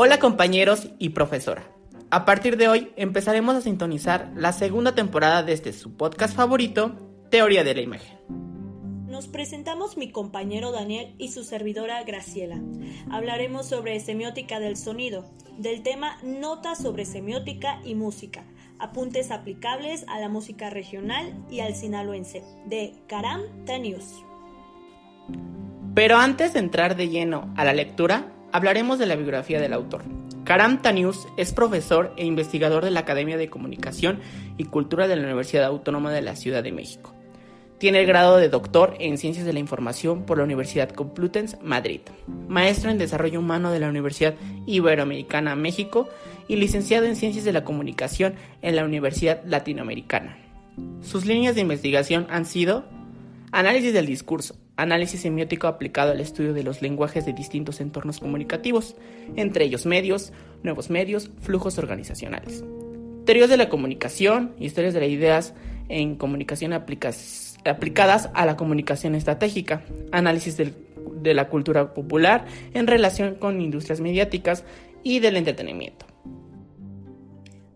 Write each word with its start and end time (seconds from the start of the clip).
Hola 0.00 0.20
compañeros 0.20 0.90
y 1.00 1.08
profesora. 1.08 1.64
A 2.12 2.24
partir 2.24 2.56
de 2.56 2.68
hoy 2.68 2.92
empezaremos 2.94 3.56
a 3.56 3.60
sintonizar 3.60 4.30
la 4.36 4.52
segunda 4.52 4.94
temporada 4.94 5.42
de 5.42 5.52
este 5.52 5.72
su 5.72 5.96
podcast 5.96 6.36
favorito, 6.36 6.92
Teoría 7.32 7.64
de 7.64 7.74
la 7.74 7.80
Imagen. 7.80 8.16
Nos 9.08 9.26
presentamos 9.26 9.96
mi 9.96 10.12
compañero 10.12 10.70
Daniel 10.70 11.16
y 11.18 11.32
su 11.32 11.42
servidora 11.42 12.00
Graciela. 12.04 12.60
Hablaremos 13.10 13.66
sobre 13.66 13.98
semiótica 13.98 14.60
del 14.60 14.76
sonido, 14.76 15.24
del 15.58 15.82
tema 15.82 16.16
Notas 16.22 16.80
sobre 16.80 17.04
semiótica 17.04 17.80
y 17.84 17.96
música, 17.96 18.44
apuntes 18.78 19.32
aplicables 19.32 20.04
a 20.06 20.20
la 20.20 20.28
música 20.28 20.70
regional 20.70 21.44
y 21.50 21.58
al 21.58 21.74
sinaloense, 21.74 22.44
de 22.66 22.94
Karam 23.08 23.42
Tanius. 23.66 24.22
Pero 25.96 26.18
antes 26.18 26.52
de 26.52 26.60
entrar 26.60 26.94
de 26.94 27.08
lleno 27.08 27.52
a 27.56 27.64
la 27.64 27.72
lectura, 27.72 28.37
hablaremos 28.52 28.98
de 28.98 29.06
la 29.06 29.16
biografía 29.16 29.60
del 29.60 29.72
autor. 29.72 30.02
Karam 30.44 30.80
Tanius 30.80 31.26
es 31.36 31.52
profesor 31.52 32.14
e 32.16 32.24
investigador 32.24 32.84
de 32.84 32.90
la 32.90 33.00
Academia 33.00 33.36
de 33.36 33.50
Comunicación 33.50 34.20
y 34.56 34.64
Cultura 34.64 35.06
de 35.06 35.16
la 35.16 35.22
Universidad 35.22 35.64
Autónoma 35.64 36.10
de 36.10 36.22
la 36.22 36.36
Ciudad 36.36 36.62
de 36.62 36.72
México. 36.72 37.14
Tiene 37.78 38.00
el 38.00 38.06
grado 38.06 38.38
de 38.38 38.48
doctor 38.48 38.96
en 38.98 39.18
Ciencias 39.18 39.46
de 39.46 39.52
la 39.52 39.60
Información 39.60 40.24
por 40.24 40.38
la 40.38 40.44
Universidad 40.44 40.90
Complutense 40.90 41.58
Madrid, 41.62 42.00
maestro 42.48 42.90
en 42.90 42.98
Desarrollo 42.98 43.38
Humano 43.38 43.70
de 43.70 43.78
la 43.78 43.88
Universidad 43.88 44.34
Iberoamericana 44.66 45.54
México 45.54 46.08
y 46.48 46.56
licenciado 46.56 47.06
en 47.06 47.14
Ciencias 47.14 47.44
de 47.44 47.52
la 47.52 47.62
Comunicación 47.62 48.34
en 48.62 48.74
la 48.74 48.84
Universidad 48.84 49.44
Latinoamericana. 49.44 50.38
Sus 51.02 51.24
líneas 51.24 51.54
de 51.54 51.60
investigación 51.60 52.26
han 52.30 52.46
sido 52.46 52.84
análisis 53.52 53.92
del 53.92 54.06
discurso, 54.06 54.56
análisis 54.76 55.20
semiótico 55.20 55.66
aplicado 55.66 56.12
al 56.12 56.20
estudio 56.20 56.52
de 56.52 56.62
los 56.62 56.82
lenguajes 56.82 57.26
de 57.26 57.32
distintos 57.32 57.80
entornos 57.80 58.20
comunicativos, 58.20 58.96
entre 59.36 59.64
ellos 59.64 59.86
medios, 59.86 60.32
nuevos 60.62 60.90
medios, 60.90 61.30
flujos 61.40 61.78
organizacionales. 61.78 62.64
Teorías 63.24 63.50
de 63.50 63.56
la 63.56 63.68
comunicación, 63.68 64.54
historias 64.58 64.94
de 64.94 65.00
las 65.00 65.08
ideas 65.08 65.54
en 65.88 66.16
comunicación 66.16 66.72
aplicadas 66.72 68.30
a 68.34 68.46
la 68.46 68.56
comunicación 68.56 69.14
estratégica, 69.14 69.82
análisis 70.12 70.56
de 70.56 71.34
la 71.34 71.48
cultura 71.48 71.94
popular 71.94 72.46
en 72.74 72.86
relación 72.86 73.34
con 73.34 73.60
industrias 73.60 74.00
mediáticas 74.00 74.64
y 75.02 75.20
del 75.20 75.36
entretenimiento. 75.36 76.06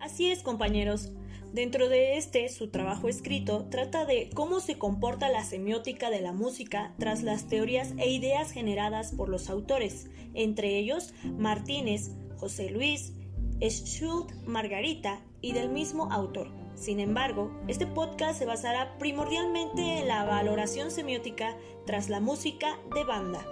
Así 0.00 0.30
es, 0.30 0.42
compañeros. 0.42 1.12
Dentro 1.53 1.91
de 1.91 2.17
este, 2.17 2.48
su 2.48 2.69
trabajo 2.69 3.11
escrito 3.11 3.67
trata 3.70 4.06
de 4.06 4.31
cómo 4.33 4.61
se 4.61 4.78
comporta 4.78 5.28
la 5.28 5.45
semiótica 5.45 6.09
de 6.09 6.22
la 6.22 6.33
música 6.33 6.94
tras 6.98 7.22
las 7.22 7.47
teorías 7.47 7.92
e 7.98 8.11
ideas 8.11 8.53
generadas 8.53 9.12
por 9.12 9.28
los 9.28 9.50
autores, 9.50 10.09
entre 10.33 10.78
ellos 10.78 11.12
Martínez, 11.36 12.12
José 12.39 12.70
Luis, 12.70 13.12
Schult, 13.61 14.33
Margarita 14.47 15.20
y 15.42 15.53
del 15.53 15.69
mismo 15.69 16.11
autor. 16.11 16.48
Sin 16.75 17.00
embargo, 17.00 17.53
este 17.69 17.87
podcast 17.87 18.39
se 18.39 18.47
basará 18.47 18.97
primordialmente 18.98 19.98
en 19.98 20.09
la 20.09 20.25
valoración 20.25 20.91
semiótica 20.91 21.55
tras 21.84 22.09
la 22.09 22.20
música 22.20 22.78
de 22.94 23.05
banda. 23.05 23.47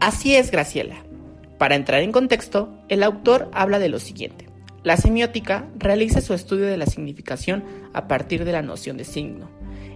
Así 0.00 0.36
es, 0.36 0.50
Graciela. 0.50 0.96
Para 1.56 1.76
entrar 1.76 2.02
en 2.02 2.12
contexto, 2.12 2.68
el 2.90 3.02
autor 3.02 3.48
habla 3.54 3.78
de 3.78 3.88
lo 3.88 3.98
siguiente. 3.98 4.51
La 4.84 4.96
semiótica 4.96 5.68
realiza 5.78 6.20
su 6.20 6.34
estudio 6.34 6.66
de 6.66 6.76
la 6.76 6.86
significación 6.86 7.62
a 7.92 8.08
partir 8.08 8.44
de 8.44 8.50
la 8.50 8.62
noción 8.62 8.96
de 8.96 9.04
signo. 9.04 9.48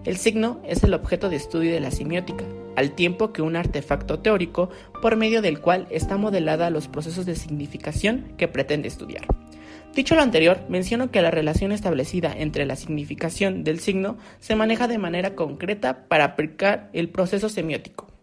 El 0.04 0.16
signo 0.16 0.60
es 0.64 0.84
el 0.84 0.94
objeto 0.94 1.28
de 1.28 1.34
estudio 1.34 1.72
de 1.72 1.80
la 1.80 1.90
semiótica, 1.90 2.44
al 2.76 2.92
tiempo 2.92 3.32
que 3.32 3.42
un 3.42 3.56
artefacto 3.56 4.20
teórico 4.20 4.70
por 5.02 5.16
medio 5.16 5.42
del 5.42 5.60
cual 5.60 5.88
está 5.90 6.16
modelada 6.16 6.70
los 6.70 6.86
procesos 6.86 7.26
de 7.26 7.34
significación 7.34 8.32
que 8.36 8.46
pretende 8.46 8.86
estudiar. 8.86 9.26
Dicho 9.92 10.14
lo 10.14 10.22
anterior, 10.22 10.60
menciono 10.68 11.10
que 11.10 11.20
la 11.20 11.32
relación 11.32 11.72
establecida 11.72 12.32
entre 12.32 12.64
la 12.64 12.76
significación 12.76 13.64
del 13.64 13.80
signo 13.80 14.18
se 14.38 14.54
maneja 14.54 14.86
de 14.86 14.98
manera 14.98 15.34
concreta 15.34 16.06
para 16.06 16.24
aplicar 16.24 16.90
el 16.92 17.08
proceso 17.08 17.48
semiótico. 17.48 18.15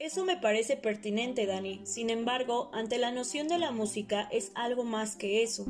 Eso 0.00 0.24
me 0.24 0.38
parece 0.38 0.78
pertinente, 0.78 1.44
Dani. 1.44 1.82
Sin 1.84 2.08
embargo, 2.08 2.70
ante 2.72 2.96
la 2.96 3.12
noción 3.12 3.48
de 3.48 3.58
la 3.58 3.70
música 3.70 4.22
es 4.32 4.50
algo 4.54 4.82
más 4.82 5.14
que 5.14 5.42
eso. 5.42 5.66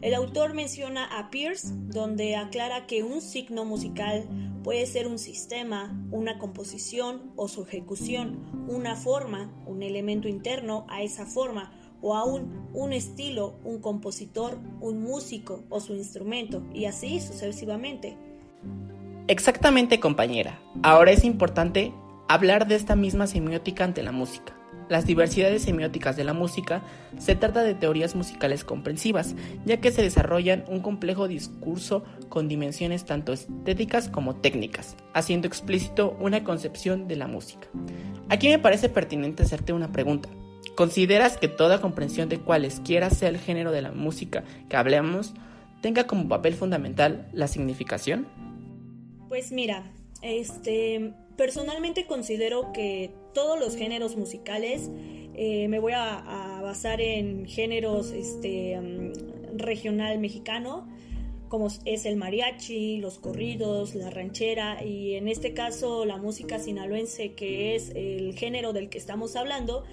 El 0.00 0.14
autor 0.14 0.54
menciona 0.54 1.04
a 1.04 1.28
Pierce, 1.28 1.68
donde 1.74 2.34
aclara 2.34 2.86
que 2.86 3.02
un 3.02 3.20
signo 3.20 3.66
musical 3.66 4.26
puede 4.62 4.86
ser 4.86 5.06
un 5.06 5.18
sistema, 5.18 5.94
una 6.10 6.38
composición 6.38 7.30
o 7.36 7.46
su 7.46 7.64
ejecución, 7.64 8.66
una 8.68 8.96
forma, 8.96 9.52
un 9.66 9.82
elemento 9.82 10.28
interno 10.28 10.86
a 10.88 11.02
esa 11.02 11.26
forma, 11.26 11.70
o 12.00 12.16
aún 12.16 12.70
un 12.72 12.94
estilo, 12.94 13.58
un 13.64 13.82
compositor, 13.82 14.58
un 14.80 15.02
músico 15.02 15.62
o 15.68 15.80
su 15.80 15.94
instrumento, 15.94 16.62
y 16.72 16.86
así 16.86 17.20
sucesivamente. 17.20 18.16
Exactamente, 19.28 20.00
compañera. 20.00 20.58
Ahora 20.82 21.12
es 21.12 21.22
importante 21.22 21.92
hablar 22.28 22.66
de 22.66 22.74
esta 22.74 22.96
misma 22.96 23.26
semiótica 23.26 23.84
ante 23.84 24.02
la 24.02 24.12
música. 24.12 24.54
Las 24.88 25.06
diversidades 25.06 25.62
semióticas 25.62 26.16
de 26.16 26.24
la 26.24 26.34
música 26.34 26.82
se 27.18 27.34
trata 27.34 27.62
de 27.62 27.74
teorías 27.74 28.14
musicales 28.14 28.64
comprensivas, 28.64 29.34
ya 29.64 29.78
que 29.78 29.90
se 29.90 30.02
desarrollan 30.02 30.64
un 30.68 30.80
complejo 30.80 31.26
discurso 31.26 32.04
con 32.28 32.48
dimensiones 32.48 33.06
tanto 33.06 33.32
estéticas 33.32 34.10
como 34.10 34.36
técnicas, 34.36 34.96
haciendo 35.14 35.48
explícito 35.48 36.16
una 36.20 36.44
concepción 36.44 37.08
de 37.08 37.16
la 37.16 37.28
música. 37.28 37.68
Aquí 38.28 38.48
me 38.48 38.58
parece 38.58 38.90
pertinente 38.90 39.42
hacerte 39.42 39.72
una 39.72 39.90
pregunta. 39.90 40.28
¿Consideras 40.74 41.38
que 41.38 41.48
toda 41.48 41.80
comprensión 41.80 42.28
de 42.28 42.40
cualesquiera 42.40 43.08
sea 43.08 43.28
el 43.28 43.38
género 43.38 43.70
de 43.70 43.80
la 43.80 43.92
música 43.92 44.44
que 44.68 44.76
hablemos 44.76 45.32
tenga 45.80 46.04
como 46.06 46.28
papel 46.28 46.54
fundamental 46.54 47.28
la 47.32 47.46
significación? 47.46 48.26
Pues 49.28 49.52
mira, 49.52 49.84
este, 50.20 51.14
Personalmente 51.36 52.06
considero 52.06 52.72
que 52.72 53.10
todos 53.32 53.58
los 53.58 53.76
géneros 53.76 54.16
musicales, 54.16 54.90
eh, 55.34 55.66
me 55.68 55.80
voy 55.80 55.92
a, 55.94 56.60
basar 56.62 57.00
en 57.00 57.46
géneros 57.46 58.12
este, 58.12 58.80
mm, 58.80 59.58
regional 59.58 60.18
mexicano, 60.18 60.88
como 61.48 61.68
es 61.84 62.06
el 62.06 62.16
mariachi, 62.16 62.98
los 62.98 63.18
corridos, 63.18 63.94
la 63.94 64.10
ranchera 64.10 64.82
y 64.82 65.14
en 65.14 65.28
este 65.28 65.54
caso 65.54 66.04
la 66.04 66.16
música 66.16 66.58
sinaloense, 66.58 67.34
que 67.34 67.76
es 67.76 67.90
el 67.94 68.34
género 68.34 68.72
del 68.72 68.88
que 68.88 68.98
estamos 68.98 69.36
hablando, 69.36 69.84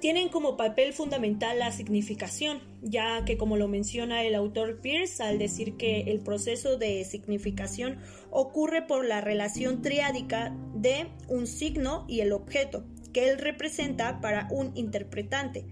tienen 0.00 0.28
como 0.28 0.56
papel 0.56 0.92
fundamental 0.92 1.58
la 1.58 1.72
significación, 1.72 2.60
ya 2.82 3.24
que 3.24 3.36
como 3.36 3.56
lo 3.56 3.68
menciona 3.68 4.22
el 4.22 4.34
autor 4.34 4.80
Pierce 4.80 5.22
al 5.22 5.38
decir 5.38 5.76
que 5.76 6.02
el 6.02 6.20
proceso 6.20 6.78
de 6.78 7.04
significación 7.04 7.98
ocurre 8.30 8.82
por 8.82 9.04
la 9.04 9.20
relación 9.20 9.82
triádica 9.82 10.54
de 10.74 11.08
un 11.28 11.46
signo 11.46 12.04
y 12.08 12.20
el 12.20 12.32
objeto 12.32 12.84
que 13.12 13.28
él 13.28 13.38
representa 13.38 14.20
para 14.20 14.48
un 14.50 14.76
interpretante, 14.76 15.64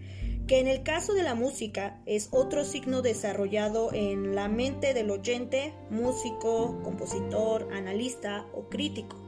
que 0.46 0.60
en 0.60 0.68
el 0.68 0.82
caso 0.82 1.12
de 1.14 1.22
la 1.22 1.34
música 1.34 2.00
es 2.06 2.28
otro 2.32 2.64
signo 2.64 3.02
desarrollado 3.02 3.92
en 3.92 4.34
la 4.34 4.48
mente 4.48 4.94
del 4.94 5.10
oyente, 5.10 5.74
músico, 5.90 6.80
compositor, 6.82 7.68
analista 7.72 8.46
o 8.54 8.68
crítico. 8.68 9.25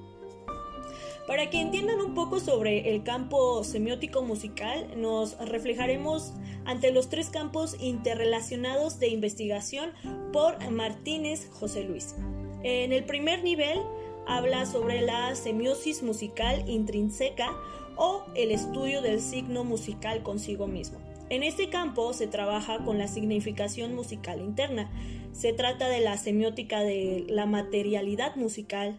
Para 1.28 1.50
que 1.50 1.60
entiendan 1.60 2.00
un 2.00 2.14
poco 2.14 2.40
sobre 2.40 2.94
el 2.94 3.02
campo 3.02 3.62
semiótico 3.62 4.22
musical, 4.22 4.88
nos 4.96 5.36
reflejaremos 5.38 6.32
ante 6.64 6.90
los 6.90 7.10
tres 7.10 7.28
campos 7.28 7.76
interrelacionados 7.80 8.98
de 8.98 9.08
investigación 9.08 9.90
por 10.32 10.58
Martínez 10.70 11.50
José 11.50 11.84
Luis. 11.84 12.14
En 12.62 12.94
el 12.94 13.04
primer 13.04 13.44
nivel 13.44 13.78
habla 14.26 14.64
sobre 14.64 15.02
la 15.02 15.34
semiosis 15.34 16.02
musical 16.02 16.66
intrínseca 16.66 17.54
o 17.96 18.24
el 18.34 18.50
estudio 18.50 19.02
del 19.02 19.20
signo 19.20 19.64
musical 19.64 20.22
consigo 20.22 20.66
mismo. 20.66 20.98
En 21.28 21.42
este 21.42 21.69
campo 21.69 22.14
se 22.14 22.26
trabaja 22.26 22.82
con 22.86 22.96
la 22.96 23.06
significación 23.06 23.94
musical 23.94 24.40
interna. 24.40 24.90
Se 25.32 25.52
trata 25.52 25.90
de 25.90 26.00
la 26.00 26.16
semiótica 26.16 26.81
de 26.81 27.26
la 27.28 27.44
materialidad 27.44 28.34
musical, 28.36 28.98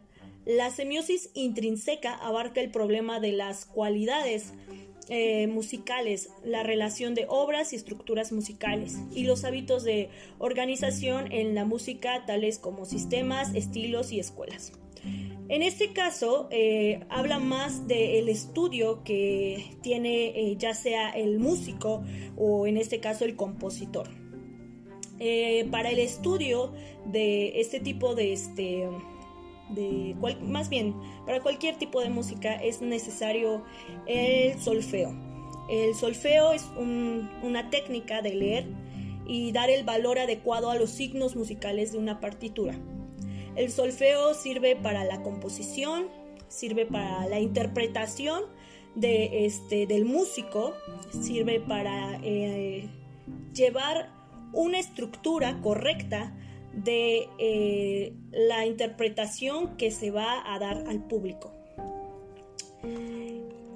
la 0.49 0.71
semiosis 0.71 1.29
intrínseca 1.35 2.15
abarca 2.15 2.59
el 2.59 2.71
problema 2.71 3.19
de 3.19 3.33
las 3.33 3.67
cualidades 3.67 4.51
eh, 5.07 5.45
musicales, 5.45 6.31
la 6.43 6.63
relación 6.63 7.13
de 7.13 7.27
obras 7.29 7.71
y 7.71 7.75
estructuras 7.75 8.31
musicales 8.31 8.97
y 9.13 9.25
los 9.25 9.43
hábitos 9.43 9.83
de 9.83 10.09
organización 10.39 11.31
en 11.31 11.53
la 11.53 11.65
música 11.65 12.25
tales 12.25 12.57
como 12.57 12.85
sistemas, 12.85 13.53
estilos 13.53 14.11
y 14.11 14.19
escuelas. 14.19 14.71
En 15.49 15.61
este 15.61 15.93
caso, 15.93 16.47
eh, 16.49 17.05
habla 17.09 17.37
más 17.37 17.87
del 17.87 18.27
estudio 18.27 19.03
que 19.03 19.77
tiene 19.83 20.29
eh, 20.29 20.55
ya 20.57 20.73
sea 20.73 21.11
el 21.11 21.37
músico 21.37 22.03
o 22.37 22.65
en 22.65 22.77
este 22.77 22.99
caso 22.99 23.23
el 23.23 23.35
compositor. 23.35 24.09
para 25.69 25.89
el 25.91 25.99
estudio 25.99 26.73
de 27.05 27.59
este 27.59 27.79
tipo 27.81 28.15
de, 28.15 28.31
este, 28.31 28.87
más 30.41 30.69
bien 30.69 30.95
para 31.25 31.41
cualquier 31.41 31.77
tipo 31.77 32.01
de 32.01 32.09
música 32.09 32.55
es 32.55 32.81
necesario 32.81 33.63
el 34.05 34.59
solfeo. 34.59 35.13
El 35.69 35.93
solfeo 35.93 36.51
es 36.53 36.65
una 36.77 37.69
técnica 37.69 38.21
de 38.21 38.33
leer 38.33 38.67
y 39.27 39.51
dar 39.51 39.69
el 39.69 39.83
valor 39.83 40.17
adecuado 40.17 40.71
a 40.71 40.75
los 40.75 40.89
signos 40.89 41.35
musicales 41.35 41.91
de 41.91 41.99
una 41.99 42.19
partitura. 42.19 42.75
El 43.55 43.71
solfeo 43.71 44.33
sirve 44.33 44.75
para 44.75 45.03
la 45.03 45.21
composición, 45.21 46.07
sirve 46.47 46.87
para 46.87 47.27
la 47.27 47.39
interpretación 47.39 48.43
de, 48.95 49.45
este, 49.45 49.85
del 49.85 50.05
músico, 50.05 50.73
sirve 51.21 51.59
para 51.59 52.19
eh, 52.23 52.89
llevar 53.53 54.11
una 54.53 54.79
estructura 54.79 55.61
correcta 55.61 56.35
de 56.73 57.27
eh, 57.39 58.13
la 58.31 58.65
interpretación 58.65 59.77
que 59.77 59.91
se 59.91 60.11
va 60.11 60.53
a 60.53 60.59
dar 60.59 60.85
al 60.87 61.05
público. 61.07 61.53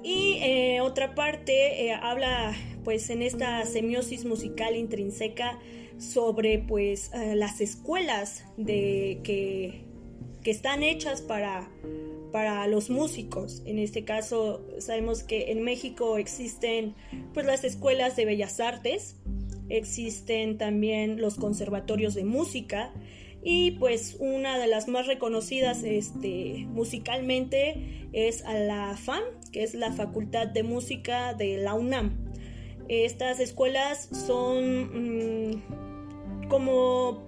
Y 0.02 0.38
eh, 0.42 0.80
otra 0.82 1.14
parte 1.14 1.92
habla 1.92 2.54
pues 2.84 3.08
en 3.08 3.22
esta 3.22 3.64
semiosis 3.64 4.24
musical 4.24 4.76
intrínseca 4.76 5.58
sobre 5.98 6.58
pues 6.58 7.10
las 7.34 7.60
escuelas 7.60 8.44
de 8.58 9.20
que, 9.24 9.84
que 10.42 10.50
están 10.50 10.82
hechas 10.82 11.22
para 11.22 11.70
para 12.34 12.66
los 12.66 12.90
músicos. 12.90 13.62
En 13.64 13.78
este 13.78 14.04
caso, 14.04 14.60
sabemos 14.80 15.22
que 15.22 15.52
en 15.52 15.62
México 15.62 16.18
existen 16.18 16.96
pues 17.32 17.46
las 17.46 17.62
escuelas 17.62 18.16
de 18.16 18.24
bellas 18.24 18.58
artes, 18.58 19.14
existen 19.68 20.58
también 20.58 21.20
los 21.20 21.36
conservatorios 21.36 22.14
de 22.14 22.24
música 22.24 22.92
y 23.42 23.72
pues 23.72 24.16
una 24.20 24.58
de 24.58 24.66
las 24.66 24.88
más 24.88 25.06
reconocidas 25.06 25.82
este, 25.82 26.66
musicalmente 26.68 28.08
es 28.12 28.42
la 28.42 28.96
FAM, 28.96 29.22
que 29.52 29.62
es 29.62 29.74
la 29.74 29.92
Facultad 29.92 30.46
de 30.46 30.62
Música 30.62 31.34
de 31.34 31.58
la 31.58 31.74
UNAM. 31.74 32.32
Estas 32.88 33.40
escuelas 33.40 34.08
son 34.26 35.52
mm, 35.52 36.48
como 36.48 37.22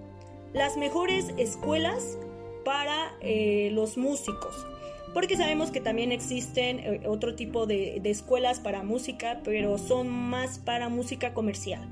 las 0.53 0.77
mejores 0.77 1.33
escuelas 1.37 2.17
para 2.63 3.15
eh, 3.21 3.69
los 3.73 3.97
músicos 3.97 4.67
porque 5.17 5.35
sabemos 5.35 5.71
que 5.71 5.81
también 5.81 6.11
existen 6.11 6.79
eh, 6.79 7.01
otro 7.07 7.33
tipo 7.33 7.65
de, 7.65 7.99
escuelas 8.05 8.59
para 8.59 8.83
música, 8.83 9.41
pero 9.43 9.79
son 9.79 10.09
más 10.09 10.59
para 10.59 10.89
música 10.89 11.33
comercial. 11.33 11.87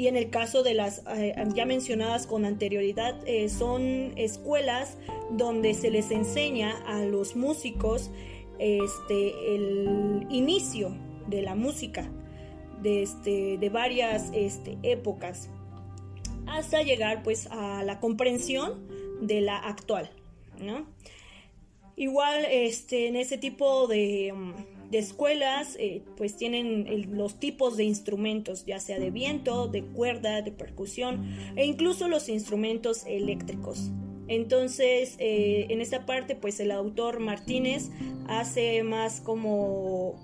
Y 0.00 0.08
en 0.08 0.16
el 0.16 0.30
caso 0.30 0.62
de 0.62 0.72
las 0.72 1.02
eh, 1.14 1.34
ya 1.54 1.66
mencionadas 1.66 2.26
con 2.26 2.46
anterioridad, 2.46 3.20
eh, 3.28 3.50
son 3.50 4.14
escuelas 4.16 4.96
donde 5.30 5.74
se 5.74 5.90
les 5.90 6.10
enseña 6.10 6.74
a 6.86 7.04
los 7.04 7.36
músicos 7.36 8.10
este, 8.58 9.54
el 9.54 10.26
inicio 10.30 10.96
de 11.26 11.42
la 11.42 11.54
música 11.54 12.10
de, 12.80 13.02
este, 13.02 13.58
de 13.58 13.68
varias 13.68 14.30
este, 14.32 14.78
épocas 14.82 15.50
hasta 16.46 16.80
llegar 16.82 17.22
pues 17.22 17.46
a 17.50 17.84
la 17.84 18.00
comprensión 18.00 18.88
de 19.20 19.42
la 19.42 19.58
actual. 19.58 20.10
¿no? 20.62 20.86
Igual 21.96 22.46
este, 22.50 23.06
en 23.06 23.16
ese 23.16 23.36
tipo 23.36 23.86
de, 23.86 24.32
mm, 24.90 24.94
escuelas 24.94 25.76
eh, 25.78 26.02
pues 26.16 26.36
tienen 26.36 27.16
los 27.16 27.38
tipos 27.38 27.76
de 27.76 27.84
instrumentos, 27.84 28.64
ya 28.66 28.80
sea 28.80 28.98
de 28.98 29.10
viento, 29.10 29.68
de 29.68 29.82
cuerda, 29.84 30.42
de 30.42 30.52
percusión 30.52 31.34
e 31.56 31.64
incluso 31.64 32.08
los 32.08 32.28
instrumentos 32.28 33.04
eléctricos. 33.06 33.90
Entonces, 34.28 35.16
eh, 35.18 35.66
en 35.70 35.80
esta 35.80 36.06
parte, 36.06 36.36
pues 36.36 36.60
el 36.60 36.70
autor 36.70 37.18
Martínez 37.18 37.90
hace 38.28 38.84
más 38.84 39.20
como, 39.20 40.14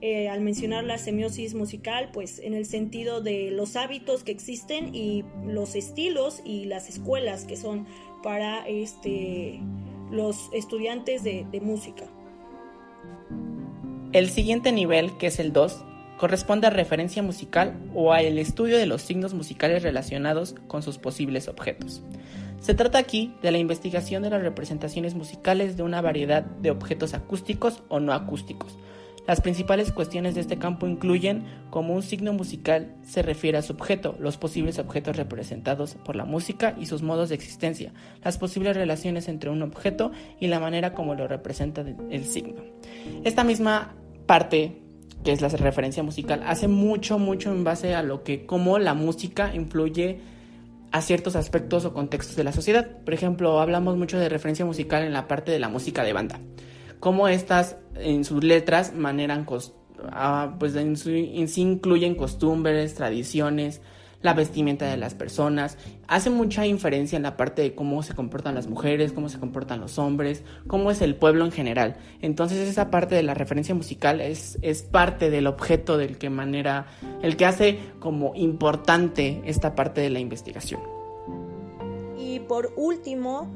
eh, 0.00 0.28
al 0.28 0.40
mencionar 0.40 0.82
la 0.82 0.98
semiosis 0.98 1.54
musical, 1.54 2.10
pues 2.12 2.40
en 2.40 2.54
el 2.54 2.66
sentido 2.66 3.20
de 3.20 3.52
los 3.52 3.76
hábitos 3.76 4.24
que 4.24 4.32
existen 4.32 4.94
y 4.94 5.24
los 5.46 5.76
estilos 5.76 6.42
y 6.44 6.64
las 6.64 6.88
escuelas 6.88 7.44
que 7.44 7.56
son 7.56 7.86
para 8.24 8.66
este 8.66 9.60
los 10.10 10.50
estudiantes 10.52 11.22
de, 11.22 11.46
música. 11.62 12.04
El 14.14 14.30
siguiente 14.30 14.70
nivel, 14.70 15.16
que 15.16 15.26
es 15.26 15.40
el 15.40 15.52
2, 15.52 15.84
corresponde 16.18 16.68
a 16.68 16.70
referencia 16.70 17.20
musical 17.20 17.76
o 17.96 18.12
al 18.12 18.38
estudio 18.38 18.78
de 18.78 18.86
los 18.86 19.02
signos 19.02 19.34
musicales 19.34 19.82
relacionados 19.82 20.54
con 20.68 20.84
sus 20.84 20.98
posibles 20.98 21.48
objetos. 21.48 22.00
Se 22.60 22.74
trata 22.74 22.98
aquí 22.98 23.34
de 23.42 23.50
la 23.50 23.58
investigación 23.58 24.22
de 24.22 24.30
las 24.30 24.40
representaciones 24.40 25.16
musicales 25.16 25.76
de 25.76 25.82
una 25.82 26.00
variedad 26.00 26.44
de 26.44 26.70
objetos 26.70 27.12
acústicos 27.12 27.82
o 27.88 27.98
no 27.98 28.12
acústicos, 28.12 28.78
las 29.26 29.40
principales 29.40 29.90
cuestiones 29.90 30.34
de 30.34 30.42
este 30.42 30.58
campo 30.58 30.86
incluyen 30.86 31.44
cómo 31.70 31.94
un 31.94 32.02
signo 32.02 32.34
musical 32.34 32.94
se 33.02 33.22
refiere 33.22 33.56
a 33.56 33.62
su 33.62 33.72
objeto, 33.72 34.16
los 34.18 34.36
posibles 34.36 34.78
objetos 34.78 35.16
representados 35.16 35.94
por 35.94 36.14
la 36.14 36.26
música 36.26 36.76
y 36.78 36.84
sus 36.84 37.02
modos 37.02 37.30
de 37.30 37.34
existencia, 37.34 37.94
las 38.22 38.36
posibles 38.36 38.76
relaciones 38.76 39.28
entre 39.28 39.48
un 39.48 39.62
objeto 39.62 40.12
y 40.40 40.48
la 40.48 40.60
manera 40.60 40.92
como 40.92 41.14
lo 41.14 41.26
representa 41.26 41.82
el 42.10 42.24
signo. 42.26 42.60
Esta 43.24 43.44
misma 43.44 43.94
parte 44.26 44.80
que 45.22 45.32
es 45.32 45.40
la 45.40 45.48
referencia 45.48 46.02
musical, 46.02 46.42
hace 46.46 46.68
mucho, 46.68 47.18
mucho 47.18 47.50
en 47.50 47.64
base 47.64 47.94
a 47.94 48.02
lo 48.02 48.22
que, 48.22 48.44
cómo 48.44 48.78
la 48.78 48.92
música 48.92 49.54
influye 49.54 50.20
a 50.92 51.00
ciertos 51.00 51.34
aspectos 51.34 51.86
o 51.86 51.94
contextos 51.94 52.36
de 52.36 52.44
la 52.44 52.52
sociedad. 52.52 52.98
Por 53.04 53.14
ejemplo, 53.14 53.58
hablamos 53.58 53.96
mucho 53.96 54.18
de 54.18 54.28
referencia 54.28 54.66
musical 54.66 55.02
en 55.02 55.14
la 55.14 55.26
parte 55.26 55.50
de 55.50 55.58
la 55.58 55.70
música 55.70 56.04
de 56.04 56.12
banda 56.12 56.40
cómo 57.04 57.28
estas 57.28 57.76
en 57.96 58.24
sus 58.24 58.42
letras 58.42 58.94
maneran, 58.94 59.46
ah, 60.10 60.56
pues 60.58 60.74
en, 60.74 60.96
sí 60.96 61.60
incluyen 61.60 62.14
costumbres, 62.14 62.94
tradiciones, 62.94 63.82
la 64.24 64.32
vestimenta 64.32 64.86
de 64.86 64.96
las 64.96 65.14
personas. 65.14 65.76
Hace 66.08 66.30
mucha 66.30 66.66
inferencia 66.66 67.18
en 67.18 67.22
la 67.22 67.36
parte 67.36 67.60
de 67.60 67.74
cómo 67.74 68.02
se 68.02 68.14
comportan 68.14 68.54
las 68.54 68.66
mujeres, 68.66 69.12
cómo 69.12 69.28
se 69.28 69.38
comportan 69.38 69.80
los 69.80 69.98
hombres, 69.98 70.42
cómo 70.66 70.90
es 70.90 71.02
el 71.02 71.14
pueblo 71.14 71.44
en 71.44 71.52
general. 71.52 71.96
Entonces 72.22 72.66
esa 72.66 72.90
parte 72.90 73.14
de 73.14 73.22
la 73.22 73.34
referencia 73.34 73.74
musical 73.74 74.22
es, 74.22 74.58
es 74.62 74.82
parte 74.82 75.28
del 75.28 75.46
objeto 75.46 75.98
del 75.98 76.16
que 76.16 76.30
manera, 76.30 76.86
el 77.22 77.36
que 77.36 77.44
hace 77.44 77.78
como 77.98 78.34
importante 78.34 79.42
esta 79.44 79.74
parte 79.74 80.00
de 80.00 80.08
la 80.08 80.20
investigación. 80.20 80.80
Y 82.16 82.40
por 82.40 82.72
último, 82.76 83.50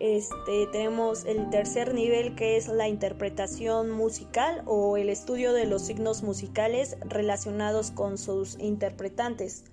este, 0.00 0.66
tenemos 0.72 1.24
el 1.24 1.50
tercer 1.50 1.94
nivel 1.94 2.34
que 2.34 2.56
es 2.56 2.66
la 2.66 2.88
interpretación 2.88 3.90
musical 3.90 4.62
o 4.66 4.96
el 4.96 5.08
estudio 5.08 5.52
de 5.52 5.66
los 5.66 5.82
signos 5.82 6.24
musicales 6.24 6.96
relacionados 7.06 7.92
con 7.92 8.18
sus 8.18 8.58
interpretantes. 8.58 9.64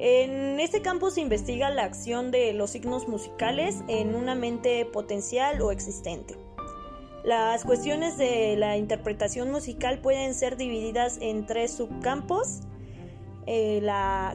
En 0.00 0.60
este 0.60 0.80
campo 0.80 1.10
se 1.10 1.20
investiga 1.20 1.70
la 1.70 1.84
acción 1.84 2.30
de 2.30 2.52
los 2.52 2.70
signos 2.70 3.08
musicales 3.08 3.82
en 3.88 4.14
una 4.14 4.36
mente 4.36 4.84
potencial 4.84 5.60
o 5.60 5.72
existente. 5.72 6.36
Las 7.24 7.64
cuestiones 7.64 8.16
de 8.16 8.56
la 8.56 8.76
interpretación 8.76 9.50
musical 9.50 10.00
pueden 10.00 10.34
ser 10.34 10.56
divididas 10.56 11.18
en 11.20 11.46
tres 11.46 11.72
subcampos, 11.72 12.60
eh, 13.46 13.82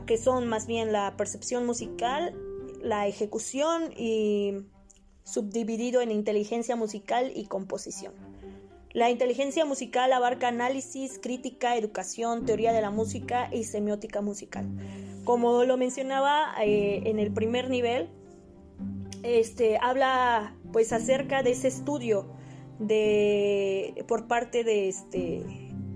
que 0.05 0.17
son 0.17 0.47
más 0.47 0.67
bien 0.67 0.91
la 0.91 1.15
percepción 1.15 1.65
musical, 1.65 2.35
la 2.81 3.07
ejecución 3.07 3.93
y 3.95 4.65
subdividido 5.23 6.01
en 6.01 6.11
inteligencia 6.11 6.75
musical 6.75 7.31
y 7.33 7.45
composición. 7.45 8.32
La 8.93 9.09
inteligencia 9.09 9.65
musical 9.65 10.13
abarca 10.13 10.49
análisis, 10.49 11.19
crítica, 11.19 11.75
educación, 11.75 12.45
teoría 12.45 12.71
de 12.73 12.81
la 12.81 12.91
música 12.91 13.49
y 13.51 13.63
semiótica 13.63 14.21
musical. 14.21 14.67
Como 15.23 15.63
lo 15.63 15.77
mencionaba 15.77 16.53
eh, 16.63 17.01
en 17.05 17.17
el 17.17 17.33
primer 17.33 17.71
nivel, 17.71 18.07
este, 19.23 19.79
habla 19.81 20.55
pues 20.71 20.93
acerca 20.93 21.41
de 21.41 21.51
ese 21.51 21.69
estudio 21.69 22.27
de, 22.77 24.05
por 24.07 24.27
parte 24.27 24.63
de, 24.63 24.89
este, 24.89 25.43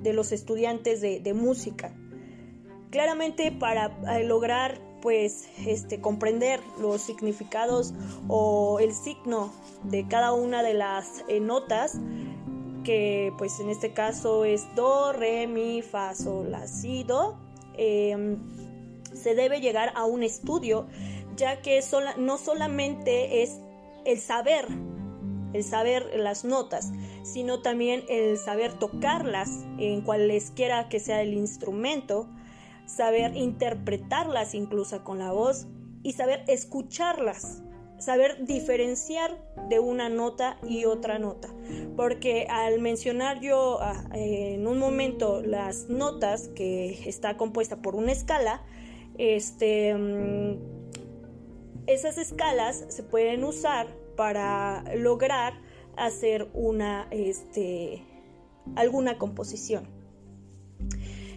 de 0.01 0.13
los 0.13 0.31
estudiantes 0.31 0.99
de, 0.99 1.19
de 1.19 1.33
música. 1.35 1.93
Claramente 2.89 3.51
para 3.51 3.95
eh, 4.17 4.23
lograr 4.23 4.81
pues 5.03 5.47
este 5.67 6.01
comprender 6.01 6.59
los 6.81 7.01
significados 7.01 7.93
o 8.27 8.79
el 8.79 8.91
signo 8.91 9.53
de 9.83 10.07
cada 10.07 10.33
una 10.33 10.63
de 10.63 10.73
las 10.73 11.23
eh, 11.27 11.39
notas 11.39 11.99
que 12.87 13.33
pues 13.37 13.59
en 13.59 13.69
este 13.69 13.91
caso 13.91 14.45
es 14.45 14.73
do, 14.73 15.11
re, 15.11 15.45
mi, 15.45 15.81
fa, 15.81 16.15
sol, 16.15 16.49
la, 16.49 16.67
si, 16.67 17.03
do 17.03 17.37
em, 17.73 18.37
se 19.13 19.35
debe 19.35 19.59
llegar 19.59 19.91
a 19.93 20.05
un 20.05 20.23
estudio 20.23 20.87
ya 21.35 21.61
que 21.61 21.81
no 22.17 22.37
solamente 22.37 23.43
es 23.43 23.59
el 24.05 24.17
saber 24.17 24.67
el 25.53 25.63
saber 25.63 26.17
las 26.17 26.45
notas, 26.45 26.91
sino 27.23 27.61
también 27.61 28.03
el 28.09 28.37
saber 28.37 28.73
tocarlas 28.73 29.65
en 29.79 30.01
cualesquiera 30.01 30.87
que 30.87 30.99
sea 30.99 31.21
el 31.21 31.33
instrumento, 31.33 32.29
saber 32.85 33.35
interpretarlas 33.35 34.53
incluso 34.53 35.03
con 35.03 35.19
la 35.19 35.31
voz 35.33 35.67
y 36.03 36.13
saber 36.13 36.43
escucharlas 36.47 37.63
saber 37.99 38.45
diferenciar 38.45 39.37
de 39.69 39.79
una 39.79 40.09
nota 40.09 40.57
y 40.67 40.85
otra 40.85 41.19
nota. 41.19 41.49
Porque 41.95 42.47
al 42.49 42.79
mencionar 42.79 43.39
yo 43.41 43.79
ah, 43.81 44.09
en 44.13 44.67
un 44.67 44.77
momento 44.79 45.41
las 45.41 45.89
notas 45.89 46.49
que 46.49 46.99
está 47.07 47.37
compuesta 47.37 47.77
por 47.81 47.95
una 47.95 48.11
escala, 48.11 48.63
este, 49.17 49.95
mm, 49.95 50.57
esas 51.87 52.17
escalas 52.17 52.85
se 52.89 53.03
pueden 53.03 53.43
usar 53.43 53.87
para 54.15 54.83
lograr 54.95 55.53
hacer 55.95 56.47
una, 56.53 57.07
este, 57.11 58.03
alguna 58.75 59.17
composición. 59.17 59.87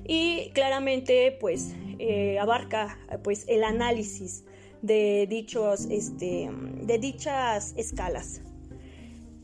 Y 0.05 0.50
claramente, 0.55 1.37
pues, 1.40 1.75
eh, 1.99 2.38
abarca 2.38 2.99
pues, 3.23 3.45
el 3.49 3.62
análisis 3.62 4.45
de, 4.82 5.26
dichos, 5.28 5.87
este, 5.90 6.50
de 6.82 6.99
dichas 6.99 7.75
escalas. 7.76 8.42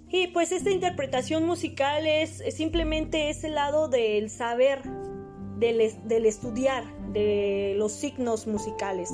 Y 0.08 0.28
pues 0.28 0.52
esta 0.52 0.70
interpretación 0.70 1.44
musical 1.44 2.06
es, 2.06 2.42
simplemente 2.54 3.28
ese 3.28 3.48
lado 3.48 3.88
del 3.88 4.30
saber, 4.30 4.82
del, 5.58 5.92
del, 6.04 6.26
estudiar 6.26 6.84
de 7.12 7.74
los 7.76 7.92
signos 7.92 8.46
musicales. 8.46 9.10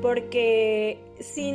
Porque 0.00 0.98
si, 1.20 1.52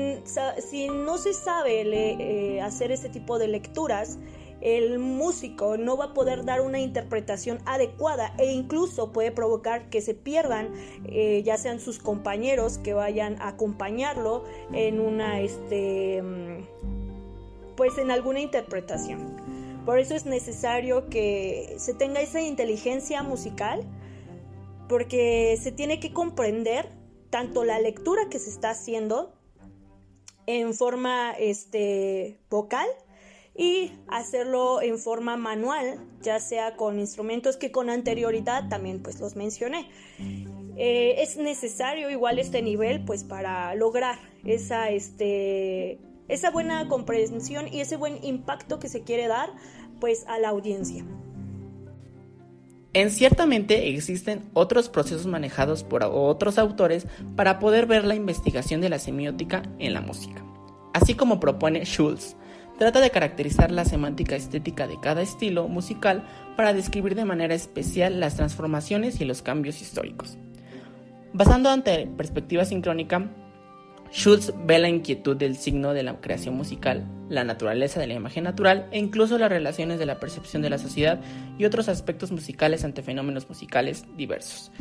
no 0.88 1.18
se 1.18 1.34
sabe 1.34 1.82
eh, 1.82 2.62
hacer 2.62 2.92
ese 2.92 3.10
tipo 3.10 3.40
de 3.40 3.48
lecturas, 3.48 4.20
el 4.62 5.00
músico 5.00 5.78
no 5.78 5.98
va 5.98 6.06
a 6.06 6.14
poder 6.14 6.44
dar 6.46 6.62
una 6.62 6.80
interpretación 6.80 7.60
adecuada 7.66 8.34
e 8.38 8.52
incluso 8.52 9.12
puede 9.12 9.32
provocar 9.32 9.90
que 9.90 10.02
se 10.02 10.14
pierdan 10.14 10.72
eh, 11.06 11.44
ya 11.44 11.58
sean 11.58 11.80
sus 11.80 12.00
compañeros 12.00 12.78
que 12.80 12.94
vayan 12.94 13.40
a 13.42 13.50
acompañarlo 13.50 14.44
en 14.74 15.00
una 15.00 15.42
este 15.42 16.22
mm, 16.22 16.66
pues 17.76 17.98
en 18.00 18.10
alguna 18.10 18.40
interpretación. 18.40 19.38
Por 19.86 20.00
eso 20.00 20.16
es 20.16 20.26
necesario 20.26 21.08
que 21.08 21.76
se 21.78 21.94
tenga 21.94 22.20
esa 22.20 22.42
inteligencia 22.42 23.24
musical 23.24 23.84
porque 24.90 25.58
se 25.62 25.72
tiene 25.72 26.00
que 26.00 26.12
comprender 26.12 26.90
tanto 27.30 27.64
la 27.64 27.80
lectura 27.80 28.30
que 28.30 28.40
se 28.40 28.50
está 28.50 28.72
haciendo 28.72 29.34
en 30.46 30.74
forma 30.74 31.34
este 31.38 32.40
vocal 32.50 32.88
y 33.58 33.92
hacerlo 34.08 34.82
en 34.84 35.00
forma 35.00 35.36
manual, 35.36 36.00
ya 36.22 36.40
sea 36.40 36.76
con 36.76 37.00
instrumentos 37.00 37.58
que 37.58 37.72
con 37.72 37.90
anterioridad 37.90 38.70
también 38.70 39.02
pues 39.02 39.20
los 39.20 39.36
mencioné. 39.36 39.90
Eh, 40.78 41.24
es 41.24 41.38
necesario 41.38 42.12
igual 42.12 42.38
este 42.38 42.62
nivel 42.62 43.04
pues 43.04 43.24
para 43.24 43.74
lograr 43.74 44.20
esa, 44.46 44.92
este, 44.92 46.00
esa 46.28 46.52
buena 46.52 46.88
comprensión 46.88 47.68
y 47.74 47.82
ese 47.82 47.98
buen 47.98 48.24
impacto 48.24 48.78
que 48.80 48.90
se 48.90 49.02
quiere 49.02 49.28
dar 49.28 49.50
pues 50.00 50.24
a 50.28 50.38
la 50.38 50.50
audiencia. 50.50 51.04
En 52.94 53.10
ciertamente 53.10 53.90
existen 53.90 54.44
otros 54.54 54.88
procesos 54.88 55.26
manejados 55.26 55.84
por 55.84 56.04
otros 56.04 56.60
autores 56.60 57.08
para 57.36 57.58
poder 57.58 57.88
ver 57.88 58.06
la 58.06 58.16
investigación 58.16 58.82
de 58.82 58.90
la 58.90 59.00
semiótica 59.00 59.64
en 59.80 59.94
la 59.94 60.02
música, 60.02 60.44
así 60.94 61.16
como 61.16 61.40
propone 61.40 61.86
Schulz 61.86 62.36
Trata 62.78 63.02
de 63.02 63.10
caracterizar 63.10 63.72
la 63.72 63.86
semántica 63.86 64.36
estética 64.36 64.88
de 64.88 65.00
cada 65.00 65.24
estilo 65.24 65.68
musical 65.68 66.24
para 66.56 66.74
describir 66.74 67.16
de 67.16 67.26
manera 67.26 67.56
especial 67.56 68.20
las 68.20 68.36
transformaciones 68.36 69.20
y 69.20 69.26
los 69.26 69.42
cambios 69.42 69.82
históricos. 69.82 70.38
Basando 71.34 71.70
ante 71.72 72.08
perspectiva 72.18 72.66
sincrónica, 72.66 73.30
Schultz 74.12 74.54
ve 74.66 74.78
la 74.78 74.90
inquietud 74.90 75.36
del 75.36 75.58
signo 75.58 75.94
de 75.94 76.04
la 76.04 76.22
creación 76.22 76.56
musical, 76.56 77.04
la 77.30 77.44
naturaleza 77.44 78.00
de 78.00 78.08
la 78.08 78.14
imagen 78.14 78.44
natural 78.44 78.88
e 78.92 79.00
incluso 79.00 79.38
las 79.38 79.50
relaciones 79.50 80.00
de 80.00 80.06
la 80.06 80.20
percepción 80.20 80.62
de 80.62 80.70
la 80.70 80.78
sociedad 80.78 81.20
y 81.58 81.66
otros 81.66 81.90
aspectos 81.90 82.32
musicales 82.32 82.84
ante 82.84 83.04
fenómenos 83.04 83.50
musicales 83.50 84.06
diversos. 84.16 84.72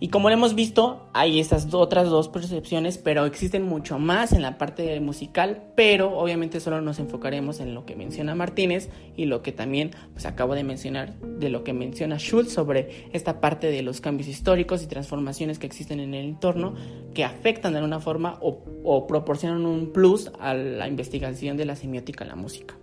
Y 0.00 0.08
como 0.08 0.28
lo 0.28 0.34
hemos 0.34 0.54
visto, 0.54 1.08
hay 1.12 1.38
estas 1.38 1.72
otras 1.72 2.10
dos 2.10 2.28
percepciones, 2.28 2.98
pero 2.98 3.24
existen 3.24 3.62
mucho 3.62 4.00
más 4.00 4.32
en 4.32 4.42
la 4.42 4.58
parte 4.58 4.98
musical, 5.00 5.62
pero 5.76 6.18
obviamente 6.18 6.58
solo 6.58 6.80
nos 6.80 6.98
enfocaremos 6.98 7.60
en 7.60 7.74
lo 7.74 7.86
que 7.86 7.94
menciona 7.94 8.34
Martínez 8.34 8.90
y 9.16 9.26
lo 9.26 9.42
que 9.42 9.52
también 9.52 9.92
pues 10.12 10.26
acabo 10.26 10.54
de 10.54 10.64
mencionar 10.64 11.14
de 11.20 11.50
lo 11.50 11.62
que 11.62 11.72
menciona 11.72 12.18
Schultz 12.18 12.52
sobre 12.52 13.08
esta 13.12 13.40
parte 13.40 13.68
de 13.68 13.82
los 13.82 14.00
cambios 14.00 14.28
históricos 14.28 14.82
y 14.82 14.86
transformaciones 14.86 15.60
que 15.60 15.66
existen 15.66 16.00
en 16.00 16.14
el 16.14 16.24
entorno 16.24 16.74
que 17.14 17.24
afectan 17.24 17.72
de 17.72 17.78
alguna 17.78 18.00
forma 18.00 18.38
o, 18.40 18.64
o 18.82 19.06
proporcionan 19.06 19.66
un 19.66 19.92
plus 19.92 20.32
a 20.40 20.54
la 20.54 20.88
investigación 20.88 21.56
de 21.56 21.66
la 21.66 21.76
la 22.24 22.36
música. 22.36 22.76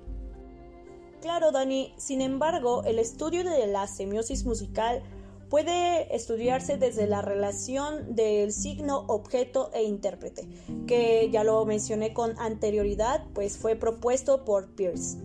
Claro, 1.22 1.52
Dani. 1.52 1.94
Sin 1.98 2.22
embargo, 2.22 2.84
el 2.86 2.98
estudio 2.98 3.44
de 3.44 3.68
la 3.68 3.88
semiosis 3.88 4.46
musical 4.46 5.04
puede 5.50 6.16
estudiarse 6.16 6.78
desde 6.78 7.08
la 7.08 7.22
relación 7.22 8.16
del 8.16 8.54
signo, 8.54 9.06
objeto 9.08 9.72
e 9.74 9.84
intérprete, 9.84 10.48
que 10.88 11.30
ya 11.32 11.44
lo 11.44 11.66
mencioné 11.66 12.14
con 12.14 12.40
anterioridad, 12.40 13.26
pues 13.34 13.58
fue 13.58 13.76
propuesto 13.76 14.46
por 14.46 14.70
Peirce. 14.76 15.18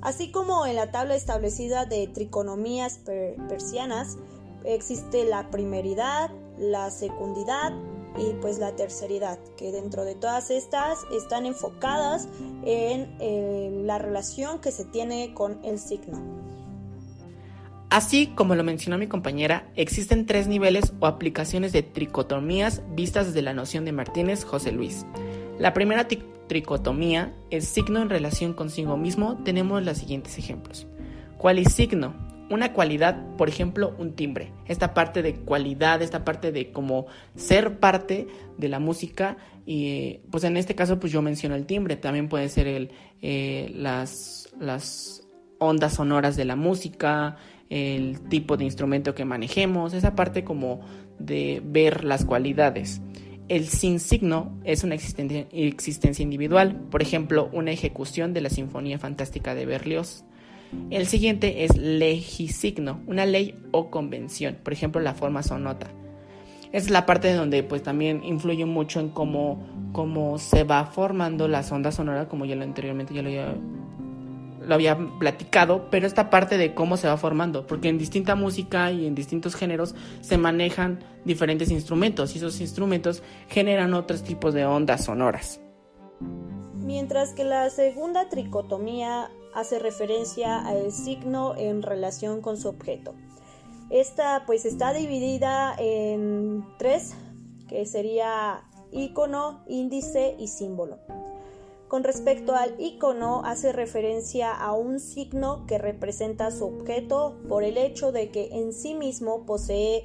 Así 0.00 0.30
como 0.32 0.64
en 0.66 0.76
la 0.76 0.90
tabla 0.90 1.14
establecida 1.14 1.84
de 1.84 2.06
triconomías 2.08 3.00
persianas, 3.48 4.16
existe 4.64 5.24
la 5.24 5.50
primeridad, 5.50 6.30
la 6.58 6.90
secundidad 6.90 7.72
y 8.18 8.34
pues 8.40 8.58
la 8.58 8.74
terceridad, 8.74 9.38
que 9.56 9.72
dentro 9.72 10.04
de 10.04 10.14
todas 10.14 10.50
estas 10.50 10.98
están 11.12 11.46
enfocadas 11.46 12.28
en 12.64 13.86
la 13.86 13.98
relación 13.98 14.60
que 14.60 14.72
se 14.72 14.84
tiene 14.84 15.32
con 15.34 15.64
el 15.64 15.78
signo. 15.78 16.20
Así 17.90 18.26
como 18.26 18.54
lo 18.54 18.64
mencionó 18.64 18.98
mi 18.98 19.06
compañera, 19.06 19.70
existen 19.74 20.26
tres 20.26 20.46
niveles 20.46 20.92
o 21.00 21.06
aplicaciones 21.06 21.72
de 21.72 21.82
tricotomías 21.82 22.82
vistas 22.94 23.28
desde 23.28 23.40
la 23.40 23.54
noción 23.54 23.86
de 23.86 23.92
Martínez 23.92 24.44
José 24.44 24.72
Luis. 24.72 25.06
La 25.58 25.72
primera 25.72 26.06
tricotomía, 26.48 27.34
el 27.50 27.62
signo 27.62 28.02
en 28.02 28.10
relación 28.10 28.52
consigo 28.52 28.98
mismo, 28.98 29.38
tenemos 29.42 29.82
los 29.82 29.96
siguientes 29.96 30.36
ejemplos. 30.36 30.86
signo? 31.70 32.27
Una 32.50 32.72
cualidad, 32.72 33.36
por 33.36 33.48
ejemplo, 33.48 33.94
un 33.98 34.14
timbre. 34.14 34.52
Esta 34.66 34.94
parte 34.94 35.22
de 35.22 35.34
cualidad, 35.34 36.00
esta 36.00 36.24
parte 36.24 36.50
de 36.50 36.72
como 36.72 37.06
ser 37.36 37.78
parte 37.78 38.26
de 38.56 38.68
la 38.68 38.78
música 38.78 39.36
y 39.66 40.20
pues 40.30 40.44
en 40.44 40.56
este 40.56 40.74
caso 40.74 40.98
pues 40.98 41.12
yo 41.12 41.20
menciono 41.20 41.54
el 41.54 41.66
timbre. 41.66 41.96
También 41.96 42.30
puede 42.30 42.48
ser 42.48 42.66
el, 42.66 42.90
eh, 43.20 43.70
las, 43.74 44.48
ondas 45.58 45.94
sonoras 45.94 46.36
de 46.36 46.46
la 46.46 46.56
música, 46.56 47.36
el 47.68 48.20
tipo 48.28 48.56
de 48.56 48.64
instrumento 48.64 49.14
que 49.14 49.26
manejemos, 49.26 49.92
esa 49.92 50.14
parte 50.14 50.42
como 50.42 50.80
de 51.18 51.60
ver 51.62 52.04
las 52.04 52.24
cualidades. 52.24 53.02
El 53.48 53.66
sin 53.66 54.00
signo 54.00 54.58
es 54.64 54.84
una 54.84 54.94
existencia, 54.94 55.46
existencia 55.52 56.22
individual, 56.22 56.86
por 56.90 57.02
ejemplo, 57.02 57.50
una 57.52 57.70
ejecución 57.70 58.32
de 58.32 58.40
la 58.40 58.48
Sinfonía 58.48 58.98
Fantástica 58.98 59.54
de 59.54 59.66
Berlioz. 59.66 60.24
El 60.90 61.06
siguiente 61.06 61.64
es 61.64 61.76
legisigno, 61.76 63.00
una 63.06 63.26
ley 63.26 63.54
o 63.72 63.90
convención, 63.90 64.58
por 64.62 64.72
ejemplo, 64.72 65.00
la 65.00 65.14
forma 65.14 65.42
sonota. 65.42 65.88
Es 66.72 66.90
la 66.90 67.06
parte 67.06 67.32
donde 67.32 67.62
pues 67.62 67.82
también 67.82 68.22
influye 68.24 68.66
mucho 68.66 69.00
en 69.00 69.08
cómo, 69.08 69.66
cómo 69.92 70.38
se 70.38 70.64
va 70.64 70.84
formando 70.84 71.48
las 71.48 71.72
ondas 71.72 71.94
sonoras, 71.94 72.26
como 72.26 72.44
ya 72.44 72.56
lo 72.56 72.64
anteriormente 72.64 73.14
ya 73.14 73.22
lo 73.22 73.28
había 73.28 73.54
lo 74.68 74.74
había 74.74 74.98
platicado, 75.18 75.88
pero 75.90 76.06
esta 76.06 76.28
parte 76.28 76.58
de 76.58 76.74
cómo 76.74 76.98
se 76.98 77.08
va 77.08 77.16
formando, 77.16 77.66
porque 77.66 77.88
en 77.88 77.96
distinta 77.96 78.34
música 78.34 78.92
y 78.92 79.06
en 79.06 79.14
distintos 79.14 79.54
géneros 79.54 79.94
se 80.20 80.36
manejan 80.36 81.02
diferentes 81.24 81.70
instrumentos 81.70 82.34
y 82.34 82.38
esos 82.38 82.60
instrumentos 82.60 83.22
generan 83.48 83.94
otros 83.94 84.22
tipos 84.22 84.52
de 84.52 84.66
ondas 84.66 85.04
sonoras. 85.04 85.60
Mientras 86.74 87.32
que 87.32 87.44
la 87.44 87.70
segunda 87.70 88.28
tricotomía 88.28 89.30
hace 89.54 89.78
referencia 89.78 90.58
al 90.58 90.92
signo 90.92 91.56
en 91.56 91.82
relación 91.82 92.40
con 92.40 92.56
su 92.56 92.68
objeto. 92.68 93.14
Esta 93.90 94.44
pues 94.46 94.64
está 94.64 94.92
dividida 94.92 95.74
en 95.78 96.64
tres, 96.78 97.14
que 97.68 97.86
sería 97.86 98.64
icono, 98.92 99.62
índice 99.66 100.36
y 100.38 100.48
símbolo. 100.48 100.98
Con 101.88 102.04
respecto 102.04 102.54
al 102.54 102.78
icono, 102.78 103.42
hace 103.46 103.72
referencia 103.72 104.52
a 104.52 104.72
un 104.72 105.00
signo 105.00 105.64
que 105.66 105.78
representa 105.78 106.50
su 106.50 106.66
objeto 106.66 107.38
por 107.48 107.64
el 107.64 107.78
hecho 107.78 108.12
de 108.12 108.30
que 108.30 108.50
en 108.52 108.74
sí 108.74 108.94
mismo 108.94 109.46
posee 109.46 110.04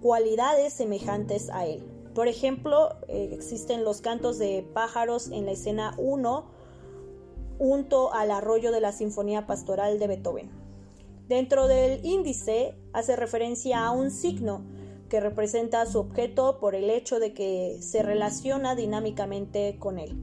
cualidades 0.00 0.74
semejantes 0.74 1.50
a 1.50 1.66
él. 1.66 1.82
Por 2.14 2.28
ejemplo, 2.28 2.90
eh, 3.08 3.30
existen 3.32 3.82
los 3.82 4.00
cantos 4.00 4.38
de 4.38 4.64
pájaros 4.74 5.28
en 5.32 5.46
la 5.46 5.52
escena 5.52 5.94
1 5.98 6.57
junto 7.58 8.14
al 8.14 8.30
arroyo 8.30 8.72
de 8.72 8.80
la 8.80 8.92
Sinfonía 8.92 9.46
Pastoral 9.46 9.98
de 9.98 10.06
Beethoven. 10.06 10.50
Dentro 11.28 11.66
del 11.66 12.04
índice 12.06 12.74
hace 12.92 13.16
referencia 13.16 13.84
a 13.84 13.90
un 13.90 14.10
signo 14.10 14.64
que 15.08 15.20
representa 15.20 15.84
su 15.86 15.98
objeto 15.98 16.58
por 16.60 16.74
el 16.74 16.88
hecho 16.88 17.18
de 17.18 17.34
que 17.34 17.78
se 17.80 18.02
relaciona 18.02 18.74
dinámicamente 18.74 19.76
con 19.78 19.98
él. 19.98 20.16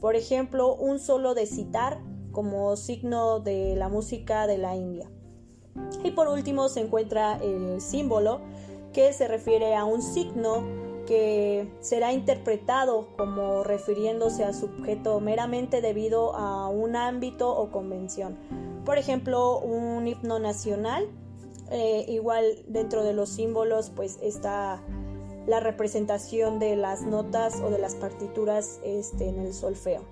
Por 0.00 0.14
ejemplo, 0.14 0.74
un 0.74 0.98
solo 0.98 1.34
de 1.34 1.46
citar 1.46 2.00
como 2.32 2.76
signo 2.76 3.40
de 3.40 3.76
la 3.76 3.88
música 3.88 4.46
de 4.46 4.58
la 4.58 4.76
India. 4.76 5.10
Y 6.04 6.10
por 6.12 6.28
último 6.28 6.68
se 6.68 6.80
encuentra 6.80 7.38
el 7.42 7.80
símbolo 7.80 8.40
que 8.92 9.12
se 9.12 9.28
refiere 9.28 9.74
a 9.74 9.84
un 9.84 10.02
signo 10.02 10.85
que 11.06 11.68
será 11.80 12.12
interpretado 12.12 13.08
como 13.16 13.64
refiriéndose 13.64 14.44
a 14.44 14.52
sujeto 14.52 15.20
meramente 15.20 15.80
debido 15.80 16.34
a 16.36 16.68
un 16.68 16.96
ámbito 16.96 17.50
o 17.56 17.70
convención. 17.70 18.36
Por 18.84 18.98
ejemplo, 18.98 19.58
un 19.58 20.06
himno 20.06 20.38
nacional, 20.38 21.08
eh, 21.70 22.04
igual 22.08 22.44
dentro 22.68 23.02
de 23.02 23.12
los 23.12 23.30
símbolos 23.30 23.90
pues 23.90 24.18
está 24.22 24.82
la 25.46 25.60
representación 25.60 26.58
de 26.58 26.76
las 26.76 27.02
notas 27.02 27.60
o 27.60 27.70
de 27.70 27.78
las 27.78 27.94
partituras 27.94 28.80
este, 28.84 29.28
en 29.28 29.38
el 29.40 29.54
solfeo. 29.54 30.04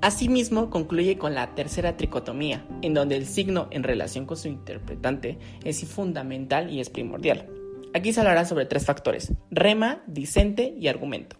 Asimismo, 0.00 0.70
concluye 0.70 1.18
con 1.18 1.34
la 1.34 1.54
tercera 1.54 1.96
tricotomía, 1.96 2.64
en 2.82 2.94
donde 2.94 3.16
el 3.16 3.26
signo 3.26 3.66
en 3.70 3.82
relación 3.82 4.26
con 4.26 4.36
su 4.36 4.46
interpretante 4.46 5.38
es 5.64 5.84
fundamental 5.84 6.70
y 6.70 6.80
es 6.80 6.90
primordial. 6.90 7.48
Aquí 7.96 8.12
se 8.12 8.20
hablará 8.20 8.44
sobre 8.44 8.66
tres 8.66 8.84
factores, 8.84 9.32
rema, 9.50 10.02
disente 10.06 10.74
y 10.78 10.88
argumento. 10.88 11.36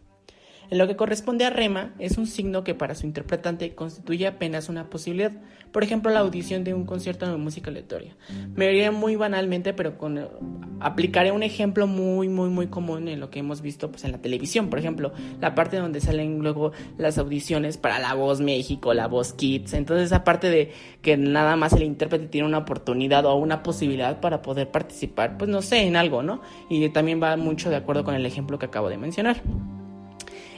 En 0.70 0.78
lo 0.78 0.86
que 0.86 0.96
corresponde 0.96 1.44
a 1.44 1.50
rema, 1.50 1.94
es 1.98 2.16
un 2.16 2.26
signo 2.26 2.64
que 2.64 2.75
para 2.75 2.94
su 2.94 3.04
interpretante 3.04 3.75
constituye 3.75 4.26
apenas 4.26 4.70
una 4.70 4.88
posibilidad, 4.88 5.32
por 5.73 5.85
ejemplo 5.85 6.11
la 6.11 6.20
audición 6.20 6.64
de 6.64 6.75
un 6.75 6.85
concierto 6.85 7.30
de 7.30 7.37
música 7.37 7.70
aleatoria. 7.70 8.16
Me 8.54 8.68
diría 8.68 8.90
muy 8.92 9.16
banalmente, 9.16 9.75
pero 9.75 9.99
con, 9.99 10.28
aplicaré 10.80 11.32
un 11.32 11.42
ejemplo 11.42 11.87
muy, 11.87 12.28
muy, 12.28 12.49
muy 12.49 12.68
común 12.68 13.08
en 13.08 13.20
lo 13.20 13.30
que 13.30 13.40
hemos 13.40 13.62
visto 13.62 13.90
pues, 13.90 14.04
en 14.04 14.12
la 14.12 14.18
televisión, 14.18 14.70
por 14.70 14.78
ejemplo, 14.78 15.12
la 15.40 15.54
parte 15.54 15.76
donde 15.76 16.00
salen 16.00 16.38
luego 16.38 16.73
las 16.99 17.18
audiciones 17.18 17.76
para 17.76 17.99
La 17.99 18.14
Voz 18.14 18.40
México, 18.40 18.94
La 18.94 19.06
Voz 19.06 19.32
Kids, 19.32 19.75
entonces 19.75 20.06
esa 20.06 20.25
parte 20.25 20.50
de 20.50 20.73
que 21.02 21.16
nada 21.16 21.56
más 21.56 21.73
el 21.73 21.82
intérprete 21.82 22.28
tiene 22.28 22.46
una 22.46 22.58
oportunidad 22.58 23.26
o 23.26 23.35
una 23.37 23.62
posibilidad 23.62 24.20
para 24.20 24.42
poder 24.42 24.70
participar, 24.70 25.37
pues 25.38 25.50
no 25.50 25.62
sé, 25.62 25.80
en 25.87 25.96
algo, 25.96 26.23
¿no? 26.23 26.40
Y 26.68 26.88
también 26.90 27.23
va 27.23 27.37
mucho 27.37 27.70
de 27.70 27.76
acuerdo 27.76 28.04
con 28.04 28.14
el 28.14 28.26
ejemplo 28.26 28.58
que 28.58 28.66
acabo 28.66 28.88
de 28.88 28.99
mencionar. 28.99 29.42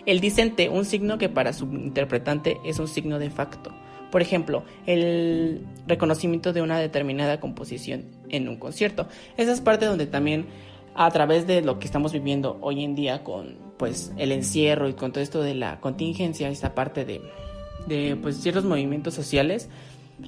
El 0.06 0.20
disente, 0.20 0.70
un 0.70 0.84
signo 0.86 1.18
que 1.18 1.28
para 1.28 1.52
su 1.52 1.66
interpretante 1.66 2.58
es 2.64 2.78
un 2.78 2.88
signo 2.88 3.18
de 3.18 3.28
facto. 3.28 3.77
Por 4.10 4.22
ejemplo, 4.22 4.64
el 4.86 5.60
reconocimiento 5.86 6.52
de 6.52 6.62
una 6.62 6.78
determinada 6.78 7.40
composición 7.40 8.04
en 8.30 8.48
un 8.48 8.56
concierto. 8.56 9.06
Esa 9.36 9.52
es 9.52 9.60
parte 9.60 9.86
donde 9.86 10.06
también 10.06 10.46
a 10.94 11.10
través 11.10 11.46
de 11.46 11.62
lo 11.62 11.78
que 11.78 11.86
estamos 11.86 12.12
viviendo 12.12 12.58
hoy 12.60 12.82
en 12.82 12.94
día 12.94 13.22
con 13.22 13.56
pues 13.76 14.12
el 14.16 14.32
encierro 14.32 14.88
y 14.88 14.94
con 14.94 15.12
todo 15.12 15.22
esto 15.22 15.42
de 15.42 15.54
la 15.54 15.80
contingencia, 15.80 16.48
esta 16.48 16.74
parte 16.74 17.04
de, 17.04 17.20
de 17.86 18.16
pues 18.20 18.36
ciertos 18.38 18.64
movimientos 18.64 19.14
sociales, 19.14 19.68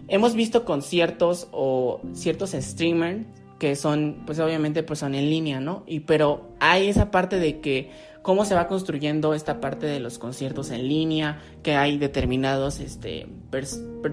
hemos 0.06 0.34
visto 0.34 0.64
conciertos 0.64 1.48
o 1.50 2.00
ciertos 2.12 2.52
streamers 2.52 3.26
que 3.58 3.76
son 3.76 4.22
pues 4.26 4.38
obviamente 4.38 4.82
pues 4.82 5.00
son 5.00 5.14
en 5.14 5.28
línea, 5.28 5.60
¿no? 5.60 5.82
Y 5.86 6.00
pero 6.00 6.48
hay 6.60 6.88
esa 6.88 7.10
parte 7.10 7.38
de 7.38 7.60
que 7.60 7.90
cómo 8.22 8.44
se 8.44 8.54
va 8.54 8.68
construyendo 8.68 9.32
esta 9.34 9.60
parte 9.60 9.86
de 9.86 10.00
los 10.00 10.18
conciertos 10.18 10.70
en 10.70 10.88
línea, 10.88 11.40
que 11.62 11.76
hay 11.76 11.98
determinados, 11.98 12.80
este, 12.80 13.26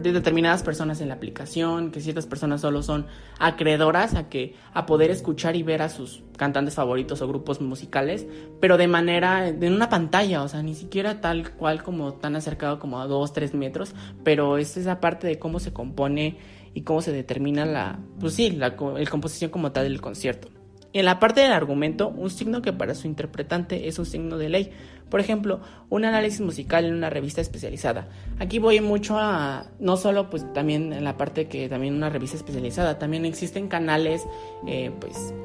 determinadas 0.01 0.63
personas 0.63 1.01
en 1.01 1.09
la 1.09 1.15
aplicación, 1.15 1.91
que 1.91 1.99
ciertas 1.99 2.25
personas 2.25 2.61
solo 2.61 2.83
son 2.83 3.07
acreedoras 3.39 4.15
a 4.15 4.29
que 4.29 4.55
a 4.73 4.85
poder 4.85 5.11
escuchar 5.11 5.55
y 5.55 5.63
ver 5.63 5.81
a 5.81 5.89
sus 5.89 6.23
cantantes 6.37 6.75
favoritos 6.75 7.21
o 7.21 7.27
grupos 7.27 7.59
musicales, 7.59 8.25
pero 8.61 8.77
de 8.77 8.87
manera 8.87 9.47
en 9.47 9.73
una 9.73 9.89
pantalla, 9.89 10.43
o 10.43 10.47
sea, 10.47 10.63
ni 10.63 10.75
siquiera 10.75 11.19
tal 11.19 11.51
cual 11.51 11.83
como 11.83 12.13
tan 12.13 12.35
acercado 12.35 12.79
como 12.79 13.01
a 13.01 13.07
dos, 13.07 13.33
tres 13.33 13.53
metros, 13.53 13.93
pero 14.23 14.57
es 14.57 14.77
esa 14.77 15.01
parte 15.01 15.27
de 15.27 15.39
cómo 15.39 15.59
se 15.59 15.73
compone 15.73 16.37
y 16.73 16.81
cómo 16.83 17.01
se 17.01 17.11
determina 17.11 17.65
la, 17.65 17.99
pues 18.19 18.35
sí, 18.35 18.51
la, 18.51 18.69
la 18.69 19.09
composición 19.09 19.51
como 19.51 19.71
tal 19.71 19.85
del 19.85 19.99
concierto. 19.99 20.56
En 20.97 21.05
la 21.05 21.19
parte 21.19 21.41
del 21.41 21.51
argumento, 21.51 22.09
un 22.09 22.31
signo 22.31 22.63
que 22.63 22.73
para 22.73 22.95
su 22.95 23.05
interpretante 23.05 23.87
es 23.87 23.99
un 23.99 24.07
signo 24.07 24.39
de 24.39 24.49
ley. 24.49 24.71
Por 25.11 25.19
ejemplo, 25.19 25.59
un 25.89 26.05
análisis 26.05 26.41
musical 26.41 26.85
en 26.85 26.95
una 26.95 27.11
revista 27.11 27.39
especializada. 27.39 28.07
Aquí 28.39 28.57
voy 28.57 28.81
mucho 28.81 29.19
a, 29.19 29.67
no 29.79 29.95
solo 29.95 30.31
pues 30.31 30.51
también 30.53 30.93
en 30.93 31.03
la 31.03 31.15
parte 31.15 31.47
que 31.47 31.69
también 31.69 31.93
una 31.93 32.09
revista 32.09 32.35
especializada, 32.35 32.97
también 32.97 33.25
existen 33.25 33.67
canales 33.67 34.25
eh, 34.65 34.91
pues 34.99 35.35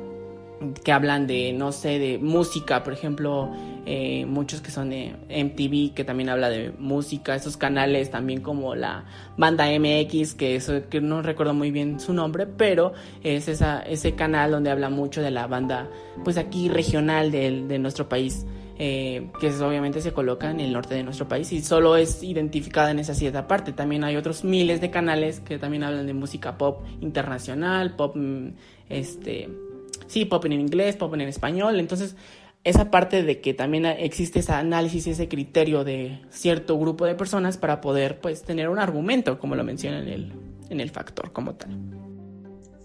que 0.84 0.92
hablan 0.92 1.26
de, 1.26 1.52
no 1.52 1.72
sé, 1.72 1.98
de 1.98 2.18
música, 2.18 2.82
por 2.82 2.92
ejemplo, 2.92 3.50
eh, 3.86 4.24
muchos 4.26 4.60
que 4.60 4.70
son 4.70 4.90
de 4.90 5.14
MTV, 5.28 5.94
que 5.94 6.04
también 6.04 6.28
habla 6.28 6.48
de 6.50 6.72
música, 6.78 7.34
esos 7.34 7.56
canales 7.56 8.10
también 8.10 8.40
como 8.40 8.74
la 8.74 9.04
banda 9.36 9.66
MX, 9.66 10.34
que, 10.34 10.56
eso, 10.56 10.88
que 10.88 11.00
no 11.00 11.22
recuerdo 11.22 11.54
muy 11.54 11.70
bien 11.70 11.98
su 12.00 12.12
nombre, 12.12 12.46
pero 12.46 12.92
es 13.22 13.48
esa, 13.48 13.80
ese 13.80 14.14
canal 14.14 14.50
donde 14.50 14.70
habla 14.70 14.88
mucho 14.88 15.22
de 15.22 15.30
la 15.30 15.46
banda, 15.46 15.88
pues 16.24 16.36
aquí 16.36 16.68
regional 16.68 17.30
de, 17.30 17.64
de 17.66 17.78
nuestro 17.78 18.08
país. 18.08 18.46
Eh, 18.84 19.28
que 19.38 19.48
obviamente 19.62 20.00
se 20.00 20.12
coloca 20.12 20.50
en 20.50 20.58
el 20.58 20.72
norte 20.72 20.94
de 20.94 21.04
nuestro 21.04 21.28
país 21.28 21.52
y 21.52 21.62
solo 21.62 21.94
es 21.96 22.22
identificada 22.22 22.90
en 22.90 22.98
esa 22.98 23.14
cierta 23.14 23.46
parte. 23.46 23.72
También 23.72 24.02
hay 24.02 24.16
otros 24.16 24.42
miles 24.42 24.80
de 24.80 24.90
canales 24.90 25.38
que 25.38 25.58
también 25.58 25.84
hablan 25.84 26.06
de 26.06 26.14
música 26.14 26.58
pop 26.58 26.82
internacional, 27.00 27.94
pop 27.94 28.16
mm, 28.16 28.48
este 28.88 29.48
sí, 30.12 30.26
pop 30.26 30.44
en 30.44 30.52
inglés, 30.52 30.96
pop 30.96 31.14
en 31.14 31.22
español, 31.22 31.80
entonces 31.80 32.16
esa 32.64 32.90
parte 32.90 33.22
de 33.22 33.40
que 33.40 33.54
también 33.54 33.86
existe 33.86 34.40
ese 34.40 34.52
análisis, 34.52 35.06
ese 35.06 35.26
criterio 35.26 35.84
de 35.84 36.20
cierto 36.30 36.78
grupo 36.78 37.06
de 37.06 37.14
personas 37.14 37.56
para 37.56 37.80
poder 37.80 38.20
pues 38.20 38.42
tener 38.42 38.68
un 38.68 38.78
argumento, 38.78 39.38
como 39.38 39.56
lo 39.56 39.64
menciona 39.64 39.98
en 40.00 40.08
el, 40.08 40.32
en 40.68 40.80
el 40.80 40.90
factor 40.90 41.32
como 41.32 41.54
tal. 41.54 41.70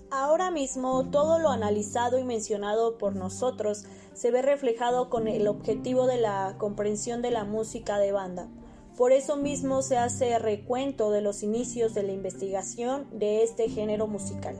Ahora 0.09 0.51
mismo 0.51 1.09
todo 1.11 1.37
lo 1.37 1.49
analizado 1.49 2.17
y 2.17 2.23
mencionado 2.23 2.97
por 2.97 3.15
nosotros 3.15 3.83
se 4.13 4.31
ve 4.31 4.41
reflejado 4.41 5.09
con 5.09 5.27
el 5.27 5.47
objetivo 5.47 6.07
de 6.07 6.17
la 6.17 6.55
comprensión 6.57 7.21
de 7.21 7.31
la 7.31 7.43
música 7.43 7.99
de 7.99 8.13
banda. 8.13 8.47
Por 8.95 9.11
eso 9.11 9.35
mismo 9.35 9.81
se 9.81 9.97
hace 9.97 10.39
recuento 10.39 11.11
de 11.11 11.21
los 11.21 11.43
inicios 11.43 11.93
de 11.93 12.03
la 12.03 12.13
investigación 12.13 13.05
de 13.11 13.43
este 13.43 13.69
género 13.69 14.07
musical. 14.07 14.55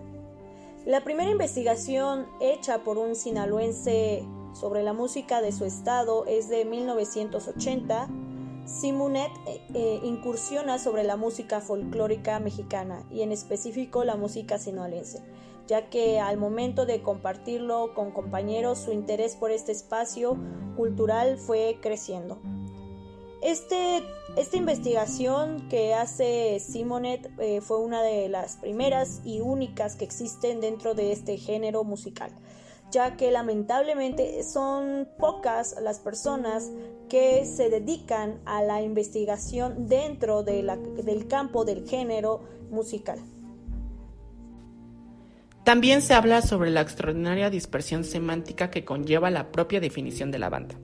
La 0.87 1.03
primera 1.03 1.29
investigación 1.29 2.27
hecha 2.39 2.85
por 2.85 2.97
un 2.97 3.13
sinaloense 3.13 4.23
sobre 4.53 4.83
la 4.83 4.93
música 4.93 5.41
de 5.41 5.51
su 5.51 5.65
estado 5.65 6.25
es 6.27 6.47
de 6.47 6.63
1980. 6.63 8.07
Simonet 8.63 9.29
eh, 9.47 9.61
eh, 9.73 9.99
incursiona 10.05 10.79
sobre 10.79 11.03
la 11.03 11.17
música 11.17 11.59
folclórica 11.59 12.39
mexicana 12.39 13.03
y 13.11 13.21
en 13.21 13.33
específico 13.33 14.05
la 14.05 14.15
música 14.15 14.59
sinaloense, 14.59 15.21
ya 15.67 15.89
que 15.89 16.21
al 16.21 16.37
momento 16.37 16.85
de 16.85 17.01
compartirlo 17.01 17.93
con 17.93 18.11
compañeros 18.11 18.79
su 18.79 18.93
interés 18.93 19.35
por 19.35 19.51
este 19.51 19.73
espacio 19.73 20.37
cultural 20.77 21.37
fue 21.37 21.79
creciendo. 21.81 22.39
Este, 23.47 24.03
esta 24.35 24.57
investigación 24.57 25.69
que 25.69 25.93
hace 25.93 26.59
Simonet 26.59 27.31
eh, 27.39 27.61
fue 27.61 27.79
una 27.79 28.03
de 28.03 28.27
las 28.27 28.57
primeras 28.57 29.21
y 29.23 29.39
únicas 29.39 29.95
que 29.95 30.03
existen 30.03 30.59
dentro 30.59 30.95
de 30.95 31.13
este 31.13 31.37
género 31.37 31.85
musical, 31.85 32.29
ya 32.91 33.15
que 33.15 33.31
lamentablemente 33.31 34.43
son 34.43 35.07
pocas 35.17 35.77
las 35.81 36.01
personas 36.01 36.69
que 37.07 37.45
se 37.45 37.69
dedican 37.69 38.41
a 38.43 38.63
la 38.63 38.81
investigación 38.81 39.87
dentro 39.87 40.43
del 40.43 41.27
campo 41.29 41.63
del 41.63 41.87
género 41.87 42.43
musical. 42.69 43.17
También 45.63 46.01
se 46.01 46.15
habla 46.15 46.41
sobre 46.41 46.69
la 46.69 46.81
extraordinaria 46.81 47.49
dispersión 47.49 48.03
semántica 48.03 48.69
que 48.69 48.83
conlleva 48.83 49.29
la 49.31 49.53
propia 49.53 49.79
definición 49.79 50.31
de 50.31 50.39
la 50.39 50.49
banda. 50.49 50.75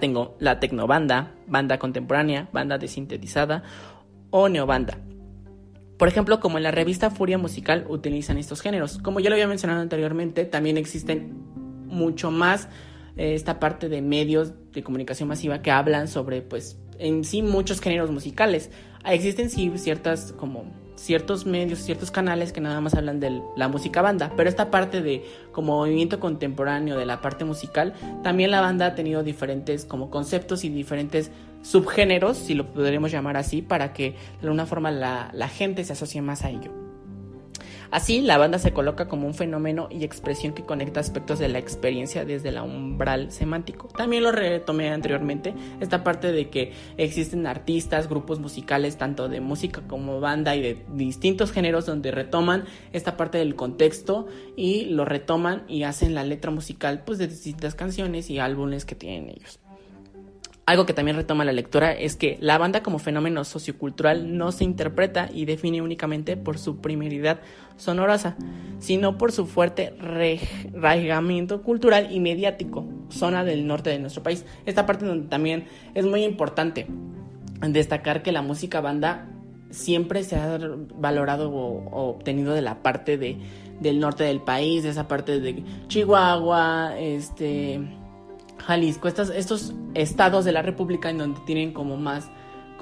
Tengo 0.00 0.36
la 0.38 0.60
tecnobanda, 0.60 1.34
banda 1.46 1.78
contemporánea, 1.78 2.48
banda 2.52 2.78
desintetizada 2.78 3.62
o 4.30 4.48
neobanda. 4.48 4.98
Por 5.98 6.08
ejemplo, 6.08 6.40
como 6.40 6.56
en 6.56 6.64
la 6.64 6.70
revista 6.70 7.10
Furia 7.10 7.38
Musical 7.38 7.86
utilizan 7.88 8.36
estos 8.36 8.60
géneros. 8.60 8.98
Como 8.98 9.20
ya 9.20 9.30
lo 9.30 9.34
había 9.34 9.46
mencionado 9.46 9.80
anteriormente, 9.80 10.44
también 10.44 10.76
existen 10.76 11.32
mucho 11.86 12.30
más 12.30 12.68
eh, 13.16 13.34
esta 13.34 13.60
parte 13.60 13.88
de 13.88 14.02
medios 14.02 14.52
de 14.72 14.82
comunicación 14.82 15.28
masiva 15.28 15.62
que 15.62 15.70
hablan 15.70 16.08
sobre, 16.08 16.42
pues, 16.42 16.78
en 16.98 17.24
sí 17.24 17.42
muchos 17.42 17.80
géneros 17.80 18.10
musicales. 18.10 18.70
Existen 19.04 19.50
sí 19.50 19.70
ciertas 19.76 20.32
como 20.32 20.64
ciertos 20.96 21.46
medios, 21.46 21.80
ciertos 21.80 22.10
canales 22.10 22.52
que 22.52 22.60
nada 22.60 22.80
más 22.80 22.94
hablan 22.94 23.20
de 23.20 23.42
la 23.56 23.68
música 23.68 24.02
banda, 24.02 24.32
pero 24.36 24.48
esta 24.48 24.70
parte 24.70 25.02
de 25.02 25.24
como 25.52 25.78
movimiento 25.78 26.20
contemporáneo 26.20 26.98
de 26.98 27.06
la 27.06 27.20
parte 27.20 27.44
musical, 27.44 27.94
también 28.22 28.50
la 28.50 28.60
banda 28.60 28.86
ha 28.86 28.94
tenido 28.94 29.22
diferentes 29.22 29.84
como 29.84 30.10
conceptos 30.10 30.64
y 30.64 30.68
diferentes 30.68 31.30
subgéneros, 31.62 32.36
si 32.36 32.54
lo 32.54 32.72
podríamos 32.72 33.10
llamar 33.10 33.36
así, 33.36 33.62
para 33.62 33.92
que 33.92 34.10
de 34.10 34.42
alguna 34.42 34.66
forma 34.66 34.90
la, 34.90 35.30
la 35.32 35.48
gente 35.48 35.84
se 35.84 35.92
asocie 35.92 36.22
más 36.22 36.44
a 36.44 36.50
ello. 36.50 36.81
Así, 37.92 38.22
la 38.22 38.38
banda 38.38 38.58
se 38.58 38.72
coloca 38.72 39.06
como 39.06 39.26
un 39.26 39.34
fenómeno 39.34 39.86
y 39.90 40.02
expresión 40.02 40.54
que 40.54 40.64
conecta 40.64 40.98
aspectos 40.98 41.38
de 41.38 41.50
la 41.50 41.58
experiencia 41.58 42.24
desde 42.24 42.48
el 42.48 42.58
umbral 42.58 43.30
semántico. 43.30 43.88
También 43.88 44.22
lo 44.22 44.32
retomé 44.32 44.88
anteriormente, 44.88 45.52
esta 45.78 46.02
parte 46.02 46.32
de 46.32 46.48
que 46.48 46.72
existen 46.96 47.46
artistas, 47.46 48.08
grupos 48.08 48.40
musicales, 48.40 48.96
tanto 48.96 49.28
de 49.28 49.42
música 49.42 49.82
como 49.86 50.20
banda 50.20 50.56
y 50.56 50.62
de 50.62 50.82
distintos 50.94 51.52
géneros 51.52 51.84
donde 51.84 52.12
retoman 52.12 52.64
esta 52.94 53.18
parte 53.18 53.36
del 53.36 53.56
contexto 53.56 54.26
y 54.56 54.86
lo 54.86 55.04
retoman 55.04 55.64
y 55.68 55.82
hacen 55.82 56.14
la 56.14 56.24
letra 56.24 56.50
musical 56.50 57.02
pues 57.04 57.18
de 57.18 57.28
distintas 57.28 57.74
canciones 57.74 58.30
y 58.30 58.38
álbumes 58.38 58.86
que 58.86 58.94
tienen 58.94 59.28
ellos. 59.28 59.61
Algo 60.64 60.86
que 60.86 60.94
también 60.94 61.16
retoma 61.16 61.44
la 61.44 61.52
lectura 61.52 61.92
es 61.92 62.14
que 62.14 62.38
la 62.40 62.56
banda 62.56 62.84
como 62.84 63.00
fenómeno 63.00 63.42
sociocultural 63.42 64.36
no 64.36 64.52
se 64.52 64.62
interpreta 64.62 65.28
y 65.32 65.44
define 65.44 65.82
únicamente 65.82 66.36
por 66.36 66.56
su 66.56 66.76
primeridad 66.76 67.40
sonorosa, 67.76 68.36
sino 68.78 69.18
por 69.18 69.32
su 69.32 69.46
fuerte 69.46 69.94
arraigamiento 70.00 71.62
cultural 71.62 72.12
y 72.12 72.20
mediático, 72.20 72.86
zona 73.08 73.42
del 73.42 73.66
norte 73.66 73.90
de 73.90 73.98
nuestro 73.98 74.22
país. 74.22 74.44
Esta 74.64 74.86
parte 74.86 75.04
donde 75.04 75.28
también 75.28 75.64
es 75.94 76.06
muy 76.06 76.22
importante 76.22 76.86
destacar 77.60 78.22
que 78.22 78.30
la 78.30 78.42
música 78.42 78.80
banda 78.80 79.28
siempre 79.70 80.22
se 80.22 80.36
ha 80.36 80.60
valorado 80.94 81.50
o, 81.50 82.10
obtenido 82.10 82.54
de 82.54 82.62
la 82.62 82.82
parte 82.82 83.18
de, 83.18 83.36
del 83.80 83.98
norte 83.98 84.22
del 84.22 84.40
país, 84.40 84.84
de 84.84 84.90
esa 84.90 85.08
parte 85.08 85.40
de 85.40 85.64
Chihuahua, 85.88 86.96
este 87.00 87.80
Jalisco, 88.62 89.08
estos 89.08 89.74
estados 89.94 90.44
de 90.44 90.52
la 90.52 90.62
República 90.62 91.10
en 91.10 91.18
donde 91.18 91.40
tienen 91.46 91.72
como 91.72 91.96
más 91.96 92.30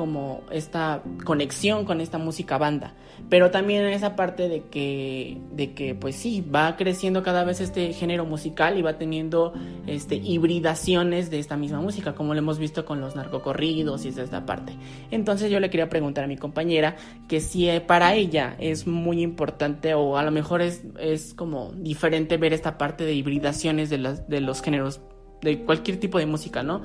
como 0.00 0.44
esta 0.50 1.02
conexión 1.26 1.84
con 1.84 2.00
esta 2.00 2.16
música 2.16 2.56
banda, 2.56 2.94
pero 3.28 3.50
también 3.50 3.84
esa 3.84 4.16
parte 4.16 4.48
de 4.48 4.62
que 4.62 5.36
de 5.52 5.74
que 5.74 5.94
pues 5.94 6.16
sí, 6.16 6.40
va 6.40 6.74
creciendo 6.78 7.22
cada 7.22 7.44
vez 7.44 7.60
este 7.60 7.92
género 7.92 8.24
musical 8.24 8.78
y 8.78 8.82
va 8.82 8.96
teniendo 8.96 9.52
este 9.86 10.14
hibridaciones 10.14 11.28
de 11.28 11.38
esta 11.38 11.58
misma 11.58 11.82
música, 11.82 12.14
como 12.14 12.32
lo 12.32 12.38
hemos 12.38 12.58
visto 12.58 12.86
con 12.86 13.02
los 13.02 13.14
narcocorridos 13.14 14.06
y 14.06 14.08
es 14.08 14.16
esta 14.16 14.46
parte. 14.46 14.72
Entonces 15.10 15.50
yo 15.50 15.60
le 15.60 15.68
quería 15.68 15.90
preguntar 15.90 16.24
a 16.24 16.28
mi 16.28 16.38
compañera 16.38 16.96
que 17.28 17.40
si 17.40 17.68
para 17.86 18.14
ella 18.14 18.56
es 18.58 18.86
muy 18.86 19.20
importante 19.20 19.92
o 19.92 20.16
a 20.16 20.22
lo 20.22 20.30
mejor 20.30 20.62
es, 20.62 20.82
es 20.98 21.34
como 21.34 21.72
diferente 21.72 22.38
ver 22.38 22.54
esta 22.54 22.78
parte 22.78 23.04
de 23.04 23.12
hibridaciones 23.12 23.90
de, 23.90 23.98
las, 23.98 24.26
de 24.30 24.40
los 24.40 24.62
géneros 24.62 25.02
de 25.42 25.60
cualquier 25.64 25.98
tipo 25.98 26.18
de 26.18 26.26
música, 26.26 26.62
¿no? 26.62 26.82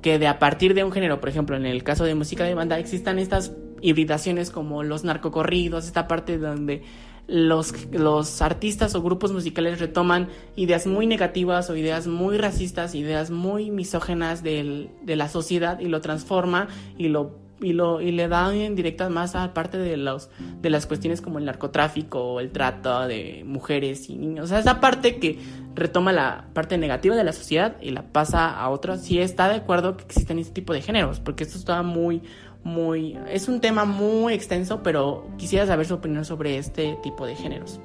Que 0.00 0.18
de 0.18 0.26
a 0.26 0.38
partir 0.38 0.74
de 0.74 0.84
un 0.84 0.92
género, 0.92 1.20
por 1.20 1.28
ejemplo, 1.28 1.56
en 1.56 1.66
el 1.66 1.84
caso 1.84 2.04
de 2.04 2.14
música 2.14 2.44
de 2.44 2.54
banda, 2.54 2.78
existan 2.78 3.18
estas 3.18 3.52
hibridaciones 3.80 4.50
como 4.50 4.82
los 4.82 5.04
narcocorridos, 5.04 5.86
esta 5.86 6.08
parte 6.08 6.38
donde 6.38 6.82
los, 7.28 7.72
los 7.92 8.42
artistas 8.42 8.94
o 8.94 9.02
grupos 9.02 9.32
musicales 9.32 9.80
retoman 9.80 10.28
ideas 10.56 10.86
muy 10.86 11.06
negativas 11.06 11.70
o 11.70 11.76
ideas 11.76 12.06
muy 12.06 12.36
racistas, 12.36 12.94
ideas 12.94 13.30
muy 13.30 13.70
misógenas 13.70 14.42
de 14.42 14.90
la 15.06 15.28
sociedad 15.28 15.78
y 15.80 15.86
lo 15.86 16.00
transforma 16.00 16.68
y 16.98 17.08
lo 17.08 17.41
y, 17.62 17.72
lo, 17.72 18.00
y 18.00 18.12
le 18.12 18.28
da 18.28 18.54
en 18.54 18.74
directa 18.74 19.08
más 19.08 19.34
a 19.34 19.54
parte 19.54 19.78
de, 19.78 19.96
los, 19.96 20.30
de 20.60 20.70
las 20.70 20.86
cuestiones 20.86 21.20
como 21.20 21.38
el 21.38 21.44
narcotráfico 21.44 22.20
o 22.20 22.40
el 22.40 22.50
trato 22.50 23.06
de 23.06 23.42
mujeres 23.46 24.10
y 24.10 24.16
niños. 24.16 24.44
O 24.44 24.48
sea, 24.48 24.58
esa 24.58 24.80
parte 24.80 25.16
que 25.18 25.38
retoma 25.74 26.12
la 26.12 26.46
parte 26.52 26.76
negativa 26.78 27.16
de 27.16 27.24
la 27.24 27.32
sociedad 27.32 27.76
y 27.80 27.90
la 27.90 28.02
pasa 28.02 28.50
a 28.50 28.68
otra. 28.70 28.98
Si 28.98 29.18
está 29.18 29.48
de 29.48 29.56
acuerdo 29.56 29.96
que 29.96 30.04
existen 30.04 30.38
este 30.38 30.52
tipo 30.52 30.72
de 30.72 30.82
géneros, 30.82 31.20
porque 31.20 31.44
esto 31.44 31.58
está 31.58 31.82
muy, 31.82 32.22
muy... 32.64 33.18
Es 33.28 33.48
un 33.48 33.60
tema 33.60 33.84
muy 33.84 34.34
extenso, 34.34 34.82
pero 34.82 35.26
quisiera 35.38 35.66
saber 35.66 35.86
su 35.86 35.94
opinión 35.94 36.24
sobre 36.24 36.58
este 36.58 36.98
tipo 37.02 37.26
de 37.26 37.36
géneros. 37.36 37.80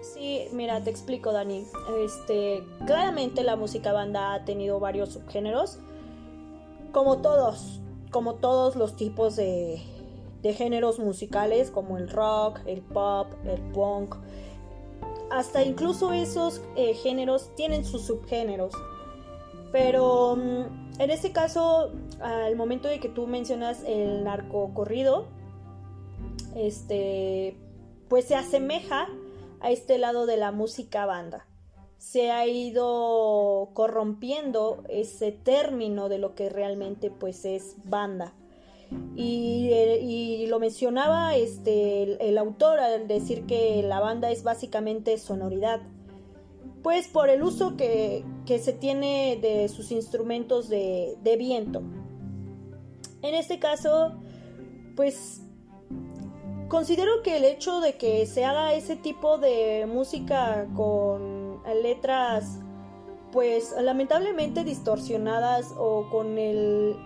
Sí, 0.00 0.48
mira, 0.52 0.82
te 0.82 0.90
explico, 0.90 1.32
Dani. 1.32 1.64
Este, 2.04 2.64
claramente 2.86 3.42
la 3.44 3.56
música 3.56 3.92
banda 3.92 4.34
ha 4.34 4.44
tenido 4.44 4.80
varios 4.80 5.10
subgéneros. 5.10 5.78
Como 6.92 7.18
todos, 7.18 7.80
como 8.10 8.34
todos 8.34 8.76
los 8.76 8.96
tipos 8.96 9.36
de, 9.36 9.82
géneros 10.42 10.98
musicales 10.98 11.70
como 11.70 11.98
el 11.98 12.08
rock, 12.08 12.60
el 12.66 12.82
pop, 12.82 13.28
el 13.44 13.60
punk. 13.72 14.16
Hasta 15.30 15.62
incluso 15.62 16.12
esos 16.12 16.60
eh, 16.76 16.94
géneros 16.94 17.54
tienen 17.54 17.84
sus 17.84 18.02
subgéneros. 18.02 18.72
Pero 19.70 20.36
mm, 20.36 21.00
en 21.00 21.10
este 21.10 21.32
caso, 21.32 21.92
al 22.20 22.56
momento 22.56 22.88
de 22.88 23.00
que 23.00 23.08
tú 23.08 23.26
mencionas 23.26 23.82
el 23.84 24.24
narco 24.24 24.72
corrido, 24.74 25.26
este, 26.56 27.56
pues 28.08 28.24
se 28.24 28.34
asemeja 28.34 29.08
a 29.60 29.70
este 29.70 29.98
lado 29.98 30.26
de 30.26 30.36
la 30.36 30.52
música 30.52 31.06
banda 31.06 31.46
se 32.00 32.30
ha 32.30 32.46
ido 32.46 33.68
corrompiendo 33.74 34.82
ese 34.88 35.32
término 35.32 36.08
de 36.08 36.16
lo 36.16 36.34
que 36.34 36.48
realmente 36.48 37.10
pues 37.10 37.44
es 37.44 37.76
banda. 37.84 38.32
Y, 39.14 39.68
eh, 39.70 40.46
lo 40.48 40.58
mencionaba 40.58 41.36
este, 41.36 42.26
el, 42.26 42.38
autor 42.38 42.80
al 42.80 43.06
decir 43.06 43.44
que 43.44 43.82
la 43.82 44.00
banda 44.00 44.30
es 44.30 44.42
básicamente 44.42 45.18
sonoridad. 45.18 45.82
Pues 46.82 47.06
por 47.06 47.28
el 47.28 47.42
uso 47.42 47.76
que, 47.76 48.24
se 48.46 48.72
tiene 48.72 49.38
de 49.40 49.68
sus 49.68 49.92
instrumentos 49.92 50.70
de, 50.70 51.18
de 51.22 51.36
viento. 51.36 51.82
En 53.20 53.34
este 53.34 53.58
caso, 53.58 54.14
pues 54.96 55.42
considero 56.68 57.22
que 57.22 57.36
el 57.36 57.44
hecho 57.44 57.80
de 57.80 57.96
que 57.98 58.24
se 58.24 58.46
haga 58.46 58.72
ese 58.72 58.96
tipo 58.96 59.36
de 59.36 59.86
música 59.86 60.66
con 60.74 61.39
letras 61.82 62.60
pues 63.32 63.74
lamentablemente 63.80 64.64
distorsionadas 64.64 65.72
o 65.78 66.08
con 66.10 66.38
el 66.38 66.96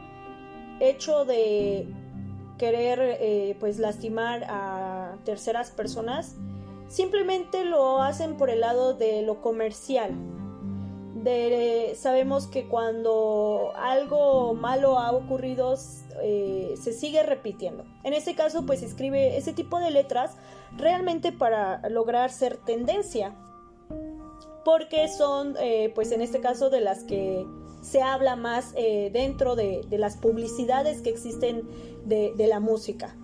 hecho 0.81 1.25
de 1.25 1.87
querer 2.59 2.99
eh, 3.21 3.57
pues 3.61 3.79
lastimar 3.79 4.45
a 4.49 5.17
terceras 5.25 5.71
personas 5.71 6.37
simplemente 6.89 7.65
lo 7.65 8.03
hacen 8.03 8.37
por 8.37 8.51
el 8.51 8.61
lado 8.61 8.95
de 8.95 9.23
lo 9.23 9.41
comercial. 9.41 10.13
De, 11.15 11.95
sabemos 11.97 12.47
que 12.47 12.69
cuando 12.69 13.73
algo 13.77 14.53
malo 14.55 14.99
ha 14.99 15.11
ocurrido 15.13 15.75
eh, 16.23 16.75
se 16.81 16.93
sigue 16.93 17.23
repitiendo. 17.23 17.85
En 18.03 18.13
este 18.13 18.35
caso 18.35 18.67
pues 18.67 18.83
escribe 18.83 19.37
ese 19.39 19.55
tipo 19.55 19.79
de 19.81 19.91
letras 19.91 20.37
realmente 20.77 21.33
para 21.33 21.89
lograr 21.89 22.31
ser 22.31 22.59
tendencia 22.59 23.35
porque 24.65 25.09
son, 25.09 25.57
eh, 25.61 25.93
pues 25.95 26.13
en 26.13 26.21
este 26.21 26.41
caso, 26.41 26.71
de 26.71 26.81
las 26.81 27.05
que 27.05 27.47
se 27.83 28.03
habla 28.03 28.37
más 28.37 28.73
eh, 28.77 29.11
dentro 29.13 29.57
de, 29.57 29.85
las 29.91 30.17
publicidades 30.17 31.03
que 31.03 31.11
existen 31.11 31.69
de, 32.05 32.33
la 32.49 32.61
música. 32.61 33.15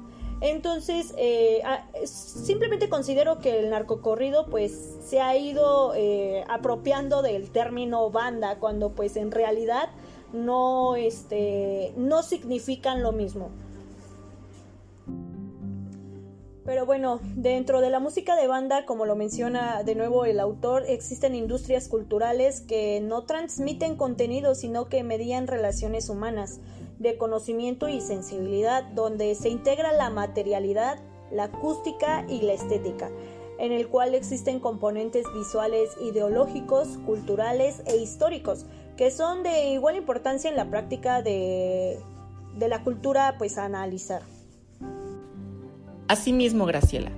Entonces, 0.43 1.15
eh, 1.19 1.63
simplemente 2.05 2.89
considero 2.89 3.41
que 3.41 3.59
el 3.59 3.71
narcocorrido 3.71 4.47
pues 4.47 4.99
se 5.03 5.21
ha 5.21 5.37
ido 5.37 5.93
apropiando 6.49 7.21
del 7.23 7.51
término 7.51 8.11
banda 8.11 8.59
cuando 8.59 8.93
pues 8.93 9.17
en 9.17 9.31
realidad 9.31 9.91
no, 10.33 10.97
este, 10.97 11.93
no 11.97 12.23
significan 12.23 13.03
lo 13.03 13.13
mismo. 13.13 13.51
Pero 16.65 16.85
bueno, 16.85 17.21
dentro 17.37 17.81
de 17.81 17.89
la 17.89 18.01
música 18.01 18.37
de 18.37 18.47
banda, 18.47 18.85
como 18.85 19.07
lo 19.07 19.17
menciona 19.17 19.83
de 19.83 19.95
nuevo 19.95 20.27
el 20.27 20.39
autor, 20.39 20.85
existen 20.87 21.35
industrias 21.35 21.89
culturales 21.89 22.61
que 22.61 23.01
no 23.01 23.25
transmiten 23.25 23.97
contenido, 23.97 24.55
sino 24.55 24.89
que 24.89 25.03
medían 25.03 25.47
relaciones 25.47 26.11
humanas, 26.11 26.61
de 26.99 27.17
conocimiento 27.17 27.89
y 27.89 28.03
sensibilidad, 28.03 28.85
donde 28.85 29.35
se 29.35 29.49
integra 29.49 29.93
la 29.93 30.11
materialidad, 30.11 30.99
la 31.33 31.45
acústica 31.45 32.27
y 32.29 32.43
la 32.43 32.53
estética, 32.53 33.11
en 33.59 33.73
el 33.73 33.89
cual 33.89 34.15
existen 34.15 34.61
componentes 34.61 35.25
visuales, 35.33 35.97
ideológicos, 36.03 36.99
culturales 37.07 37.83
e 37.87 37.97
históricos, 37.97 38.67
que 38.99 39.11
son 39.11 39.43
de 39.43 39.71
igual 39.71 39.97
importancia 39.97 40.51
en 40.51 40.57
la 40.57 40.69
práctica 40.69 41.23
de, 41.23 41.99
de 42.59 42.69
la 42.69 42.85
cultura 42.85 43.37
pues 43.39 43.57
a 43.57 43.65
analizar. 43.65 44.21
Asimismo, 46.11 46.67
Graciela, 46.67 47.13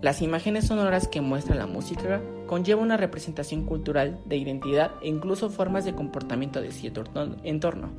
las 0.00 0.22
imágenes 0.22 0.68
sonoras 0.68 1.06
que 1.06 1.20
muestran 1.20 1.58
la 1.58 1.66
música 1.66 2.22
conllevan 2.46 2.84
una 2.84 2.96
representación 2.96 3.66
cultural 3.66 4.22
de 4.24 4.38
identidad 4.38 4.92
e 5.02 5.08
incluso 5.08 5.50
formas 5.50 5.84
de 5.84 5.94
comportamiento 5.94 6.62
de 6.62 6.72
cierto 6.72 7.02
entorno, 7.44 7.90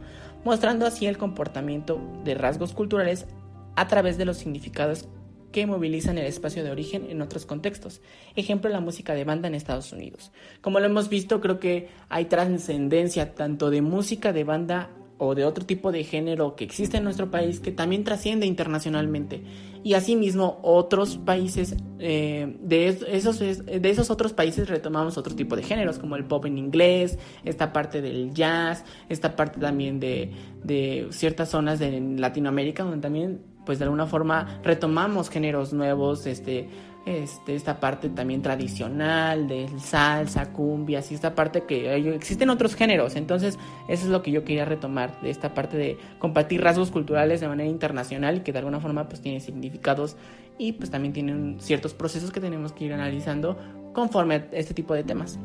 mostrando 0.43 0.87
así 0.87 1.05
el 1.05 1.19
comportamiento 1.19 2.01
de 2.23 2.33
rasgos 2.33 2.73
culturales 2.73 3.27
a 3.75 3.87
través 3.87 4.17
de 4.17 4.25
los 4.25 4.37
significados 4.37 5.07
que 5.51 5.67
movilizan 5.67 6.17
el 6.17 6.25
espacio 6.25 6.63
de 6.63 6.71
origen 6.71 7.05
en 7.11 7.21
otros 7.21 7.45
contextos. 7.45 8.01
Ejemplo, 8.35 8.71
la 8.71 8.81
música 8.81 9.13
de 9.13 9.25
banda 9.25 9.47
en 9.47 9.53
Estados 9.53 9.93
Unidos. 9.93 10.31
Como 10.61 10.79
lo 10.79 10.87
hemos 10.87 11.09
visto, 11.09 11.41
creo 11.41 11.59
que 11.59 11.89
hay 12.09 12.25
trascendencia 12.25 13.35
tanto 13.35 13.69
de 13.69 13.83
música 13.83 14.33
de 14.33 14.45
banda 14.45 14.89
o 15.19 15.35
de 15.35 15.45
otro 15.45 15.65
tipo 15.65 15.91
de 15.91 16.03
género 16.03 16.55
que 16.55 16.63
existe 16.63 16.97
en 16.97 17.03
nuestro 17.03 17.29
país 17.29 17.59
que 17.59 17.71
también 17.71 18.03
trasciende 18.03 18.45
internacionalmente. 18.45 19.43
Y 19.83 19.93
asimismo 19.93 20.59
otros 20.63 21.17
países, 21.17 21.75
eh, 21.99 22.57
de, 22.61 22.87
esos, 22.87 23.39
de 23.39 23.89
esos 23.89 24.09
otros 24.09 24.33
países 24.33 24.67
retomamos 24.67 25.17
otro 25.17 25.35
tipo 25.35 25.55
de 25.55 25.63
géneros, 25.63 25.99
como 25.99 26.15
el 26.15 26.25
pop 26.25 26.45
en 26.45 26.57
inglés, 26.57 27.19
esta 27.43 27.71
parte 27.71 28.01
del 28.01 28.33
jazz, 28.33 28.83
esta 29.09 29.35
parte 29.35 29.59
también 29.59 29.99
de, 29.99 30.31
de 30.63 31.07
ciertas 31.11 31.49
zonas 31.49 31.79
de 31.79 31.99
Latinoamérica, 32.17 32.83
donde 32.83 33.01
también 33.01 33.41
pues 33.65 33.77
de 33.77 33.85
alguna 33.85 34.07
forma 34.07 34.59
retomamos 34.63 35.29
géneros 35.29 35.73
nuevos, 35.73 36.25
este, 36.25 36.67
este, 37.05 37.55
esta 37.55 37.79
parte 37.79 38.09
también 38.09 38.41
tradicional 38.41 39.47
del 39.47 39.79
salsa, 39.79 40.51
cumbias 40.53 41.11
y 41.11 41.15
esta 41.15 41.33
parte 41.33 41.63
que 41.63 41.95
existen 42.13 42.49
otros 42.49 42.75
géneros. 42.75 43.15
Entonces, 43.15 43.57
eso 43.87 44.05
es 44.05 44.11
lo 44.11 44.21
que 44.21 44.31
yo 44.31 44.43
quería 44.43 44.65
retomar, 44.65 45.19
de 45.21 45.29
esta 45.29 45.53
parte 45.53 45.77
de 45.77 45.97
compartir 46.19 46.61
rasgos 46.61 46.91
culturales 46.91 47.41
de 47.41 47.47
manera 47.47 47.69
internacional 47.69 48.43
que 48.43 48.51
de 48.51 48.59
alguna 48.59 48.79
forma 48.79 49.07
pues 49.07 49.21
tiene 49.21 49.39
significados 49.39 50.17
y 50.57 50.73
pues 50.73 50.91
también 50.91 51.13
tienen 51.13 51.57
ciertos 51.59 51.93
procesos 51.93 52.31
que 52.31 52.41
tenemos 52.41 52.73
que 52.73 52.85
ir 52.85 52.93
analizando 52.93 53.57
conforme 53.93 54.35
a 54.35 54.47
este 54.51 54.73
tipo 54.73 54.93
de 54.93 55.03
temas. 55.03 55.39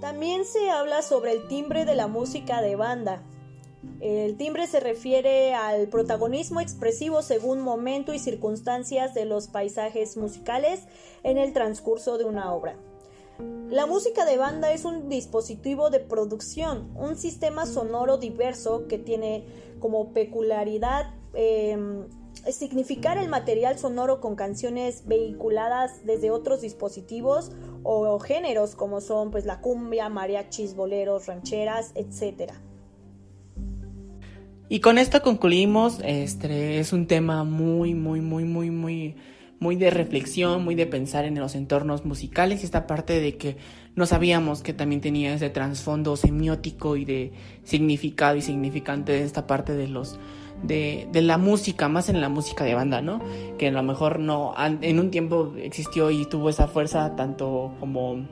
También 0.00 0.44
se 0.44 0.70
habla 0.70 1.02
sobre 1.02 1.32
el 1.32 1.46
timbre 1.48 1.84
de 1.84 1.94
la 1.94 2.06
música 2.06 2.62
de 2.62 2.76
banda, 2.76 3.22
el 4.00 4.36
timbre 4.36 4.66
se 4.66 4.80
refiere 4.80 5.54
al 5.54 5.88
protagonismo 5.88 6.60
expresivo 6.60 7.22
según 7.22 7.60
momento 7.60 8.12
y 8.12 8.18
circunstancias 8.18 9.14
de 9.14 9.24
los 9.24 9.48
paisajes 9.48 10.16
musicales 10.16 10.82
en 11.22 11.38
el 11.38 11.52
transcurso 11.52 12.18
de 12.18 12.24
una 12.24 12.52
obra. 12.52 12.76
La 13.70 13.86
música 13.86 14.26
de 14.26 14.36
banda 14.36 14.72
es 14.72 14.84
un 14.84 15.08
dispositivo 15.08 15.90
de 15.90 16.00
producción, 16.00 16.90
un 16.96 17.16
sistema 17.16 17.64
sonoro 17.64 18.18
diverso 18.18 18.86
que 18.86 18.98
tiene 18.98 19.44
como 19.78 20.12
peculiaridad 20.12 21.14
em, 21.32 22.06
significar 22.50 23.16
el 23.16 23.28
material 23.28 23.78
sonoro 23.78 24.20
con 24.20 24.34
canciones 24.34 25.06
vehiculadas 25.06 26.04
desde 26.04 26.30
otros 26.30 26.60
dispositivos 26.60 27.52
o, 27.82 28.18
géneros 28.18 28.74
como 28.74 29.00
son 29.00 29.30
pues 29.30 29.46
la 29.46 29.60
cumbia, 29.60 30.08
mariachis, 30.08 30.74
boleros, 30.74 31.26
rancheras, 31.26 31.92
etcétera. 31.94 32.60
Y 34.72 34.78
con 34.78 34.98
esto 34.98 35.20
concluimos, 35.20 35.98
este 36.04 36.78
es 36.78 36.92
un 36.92 37.08
tema 37.08 37.42
muy, 37.42 37.92
muy, 37.92 38.20
muy, 38.20 38.44
muy, 38.44 38.70
muy, 38.70 39.16
muy 39.58 39.74
de 39.74 39.90
reflexión, 39.90 40.62
muy 40.62 40.76
de 40.76 40.86
pensar 40.86 41.24
en 41.24 41.36
los 41.40 41.56
entornos 41.56 42.04
musicales 42.04 42.62
y 42.62 42.66
esta 42.66 42.86
parte 42.86 43.20
de 43.20 43.36
que 43.36 43.56
no 43.96 44.06
sabíamos 44.06 44.62
que 44.62 44.72
también 44.72 45.00
tenía 45.00 45.34
ese 45.34 45.50
trasfondo 45.50 46.16
semiótico 46.16 46.94
y 46.94 47.04
de 47.04 47.32
significado 47.64 48.36
y 48.36 48.42
significante 48.42 49.10
de 49.10 49.24
esta 49.24 49.48
parte 49.48 49.74
de 49.74 49.88
los 49.88 50.20
de, 50.62 51.08
de, 51.10 51.22
la 51.22 51.36
música, 51.36 51.88
más 51.88 52.08
en 52.08 52.20
la 52.20 52.28
música 52.28 52.62
de 52.62 52.74
banda, 52.74 53.02
¿no? 53.02 53.20
Que 53.58 53.68
a 53.68 53.72
lo 53.72 53.82
mejor 53.82 54.20
no 54.20 54.54
en 54.56 55.00
un 55.00 55.10
tiempo 55.10 55.52
existió 55.56 56.12
y 56.12 56.26
tuvo 56.26 56.48
esa 56.48 56.68
fuerza 56.68 57.16
tanto 57.16 57.74
como 57.80 58.24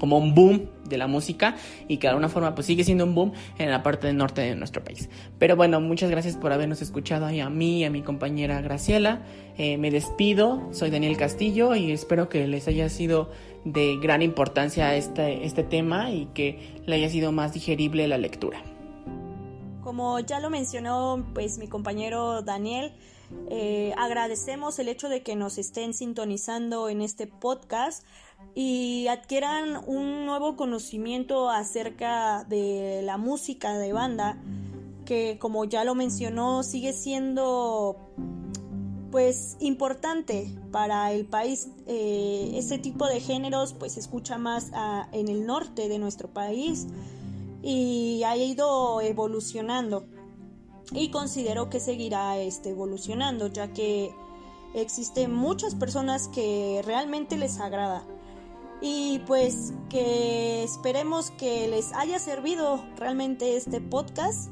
como 0.00 0.18
un 0.18 0.34
boom 0.34 0.68
de 0.88 0.98
la 0.98 1.06
música 1.06 1.54
y 1.86 1.98
que 1.98 2.06
de 2.06 2.08
alguna 2.08 2.28
forma 2.28 2.54
pues 2.54 2.66
sigue 2.66 2.82
siendo 2.82 3.04
un 3.04 3.14
boom 3.14 3.32
en 3.58 3.70
la 3.70 3.82
parte 3.82 4.08
del 4.08 4.16
norte 4.16 4.40
de 4.40 4.56
nuestro 4.56 4.82
país. 4.82 5.08
Pero 5.38 5.54
bueno, 5.54 5.80
muchas 5.80 6.10
gracias 6.10 6.36
por 6.36 6.52
habernos 6.52 6.82
escuchado 6.82 7.26
ahí 7.26 7.38
a 7.38 7.50
mí 7.50 7.80
y 7.80 7.84
a 7.84 7.90
mi 7.90 8.02
compañera 8.02 8.60
Graciela. 8.60 9.22
Eh, 9.56 9.76
me 9.76 9.90
despido, 9.90 10.68
soy 10.72 10.90
Daniel 10.90 11.16
Castillo 11.16 11.76
y 11.76 11.92
espero 11.92 12.28
que 12.28 12.48
les 12.48 12.66
haya 12.66 12.88
sido 12.88 13.30
de 13.64 13.98
gran 14.02 14.22
importancia 14.22 14.96
este, 14.96 15.44
este 15.44 15.62
tema 15.62 16.10
y 16.10 16.26
que 16.34 16.80
le 16.86 16.96
haya 16.96 17.10
sido 17.10 17.30
más 17.30 17.52
digerible 17.52 18.08
la 18.08 18.18
lectura. 18.18 18.62
Como 19.82 20.18
ya 20.20 20.40
lo 20.40 20.50
mencionó 20.50 21.24
pues 21.34 21.58
mi 21.58 21.68
compañero 21.68 22.42
Daniel, 22.42 22.92
eh, 23.50 23.92
agradecemos 23.96 24.78
el 24.78 24.88
hecho 24.88 25.08
de 25.08 25.22
que 25.22 25.36
nos 25.36 25.58
estén 25.58 25.94
sintonizando 25.94 26.88
en 26.88 27.00
este 27.00 27.26
podcast 27.26 28.04
y 28.54 29.06
adquieran 29.08 29.82
un 29.86 30.26
nuevo 30.26 30.56
conocimiento 30.56 31.50
acerca 31.50 32.44
de 32.44 33.02
la 33.04 33.16
música 33.16 33.78
de 33.78 33.92
banda 33.92 34.38
que 35.04 35.38
como 35.38 35.64
ya 35.64 35.84
lo 35.84 35.94
mencionó 35.94 36.62
sigue 36.62 36.92
siendo 36.92 37.96
pues 39.10 39.56
importante 39.58 40.54
para 40.70 41.12
el 41.12 41.26
país. 41.26 41.68
Eh, 41.86 42.52
ese 42.54 42.78
tipo 42.78 43.06
de 43.06 43.20
géneros 43.20 43.72
pues 43.72 43.94
se 43.94 44.00
escucha 44.00 44.38
más 44.38 44.70
en 45.12 45.28
el 45.28 45.46
norte 45.46 45.88
de 45.88 45.98
nuestro 45.98 46.28
país 46.28 46.86
y 47.62 48.22
ha 48.24 48.36
ido 48.36 49.00
evolucionando. 49.00 50.06
Y 50.92 51.10
considero 51.10 51.70
que 51.70 51.80
seguirá 51.80 52.38
este, 52.38 52.70
evolucionando 52.70 53.48
ya 53.48 53.72
que 53.72 54.12
existen 54.74 55.32
muchas 55.34 55.74
personas 55.74 56.28
que 56.28 56.82
realmente 56.84 57.36
les 57.36 57.58
agrada 57.58 58.04
y 58.80 59.18
pues 59.26 59.74
que 59.90 60.62
esperemos 60.62 61.30
que 61.32 61.68
les 61.68 61.92
haya 61.92 62.18
servido 62.18 62.82
realmente 62.96 63.56
este 63.56 63.80
podcast. 63.80 64.50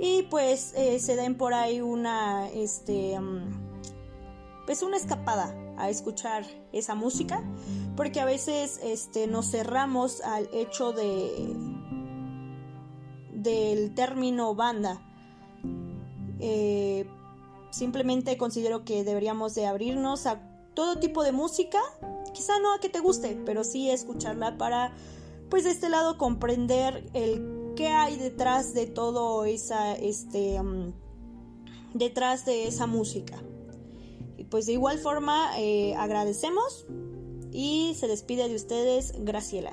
Y 0.00 0.22
pues 0.24 0.74
eh, 0.76 0.98
se 1.00 1.16
den 1.16 1.36
por 1.36 1.54
ahí 1.54 1.80
una 1.80 2.48
este 2.50 3.18
mm, 3.18 3.68
pues 4.66 4.82
una 4.82 4.96
escapada 4.96 5.54
a 5.76 5.90
escuchar 5.90 6.44
esa 6.72 6.94
música. 6.94 7.42
Porque 7.96 8.20
a 8.20 8.24
veces 8.24 8.80
este 8.82 9.26
nos 9.26 9.50
cerramos 9.50 10.20
al 10.22 10.48
hecho 10.52 10.92
de 10.92 11.54
del 13.32 13.94
término 13.94 14.54
banda. 14.54 15.00
Eh, 16.40 17.06
simplemente 17.70 18.36
considero 18.36 18.84
que 18.84 19.04
deberíamos 19.04 19.54
de 19.54 19.66
abrirnos 19.66 20.26
a 20.26 20.47
todo 20.78 21.00
tipo 21.00 21.24
de 21.24 21.32
música 21.32 21.80
quizá 22.32 22.60
no 22.60 22.72
a 22.72 22.78
que 22.78 22.88
te 22.88 23.00
guste, 23.00 23.36
pero 23.44 23.64
sí 23.64 23.90
escucharla 23.90 24.58
para, 24.58 24.92
pues 25.50 25.64
de 25.64 25.70
este 25.70 25.88
lado, 25.88 26.16
comprender 26.18 27.04
el 27.14 27.72
qué 27.74 27.88
hay 27.88 28.14
detrás 28.14 28.74
de 28.74 28.86
todo 28.86 29.44
esa, 29.44 29.96
este, 29.96 30.62
mm, 30.62 30.92
detrás 31.94 32.46
de 32.46 32.68
esa 32.68 32.86
música. 32.86 33.42
Y 34.36 34.44
pues 34.44 34.66
de 34.66 34.74
igual 34.74 35.00
forma, 35.00 35.50
eh, 35.58 35.96
agradecemos 35.96 36.86
y 37.50 37.96
se 37.98 38.06
despide 38.06 38.48
de 38.48 38.54
ustedes 38.54 39.14
Graciela. 39.24 39.72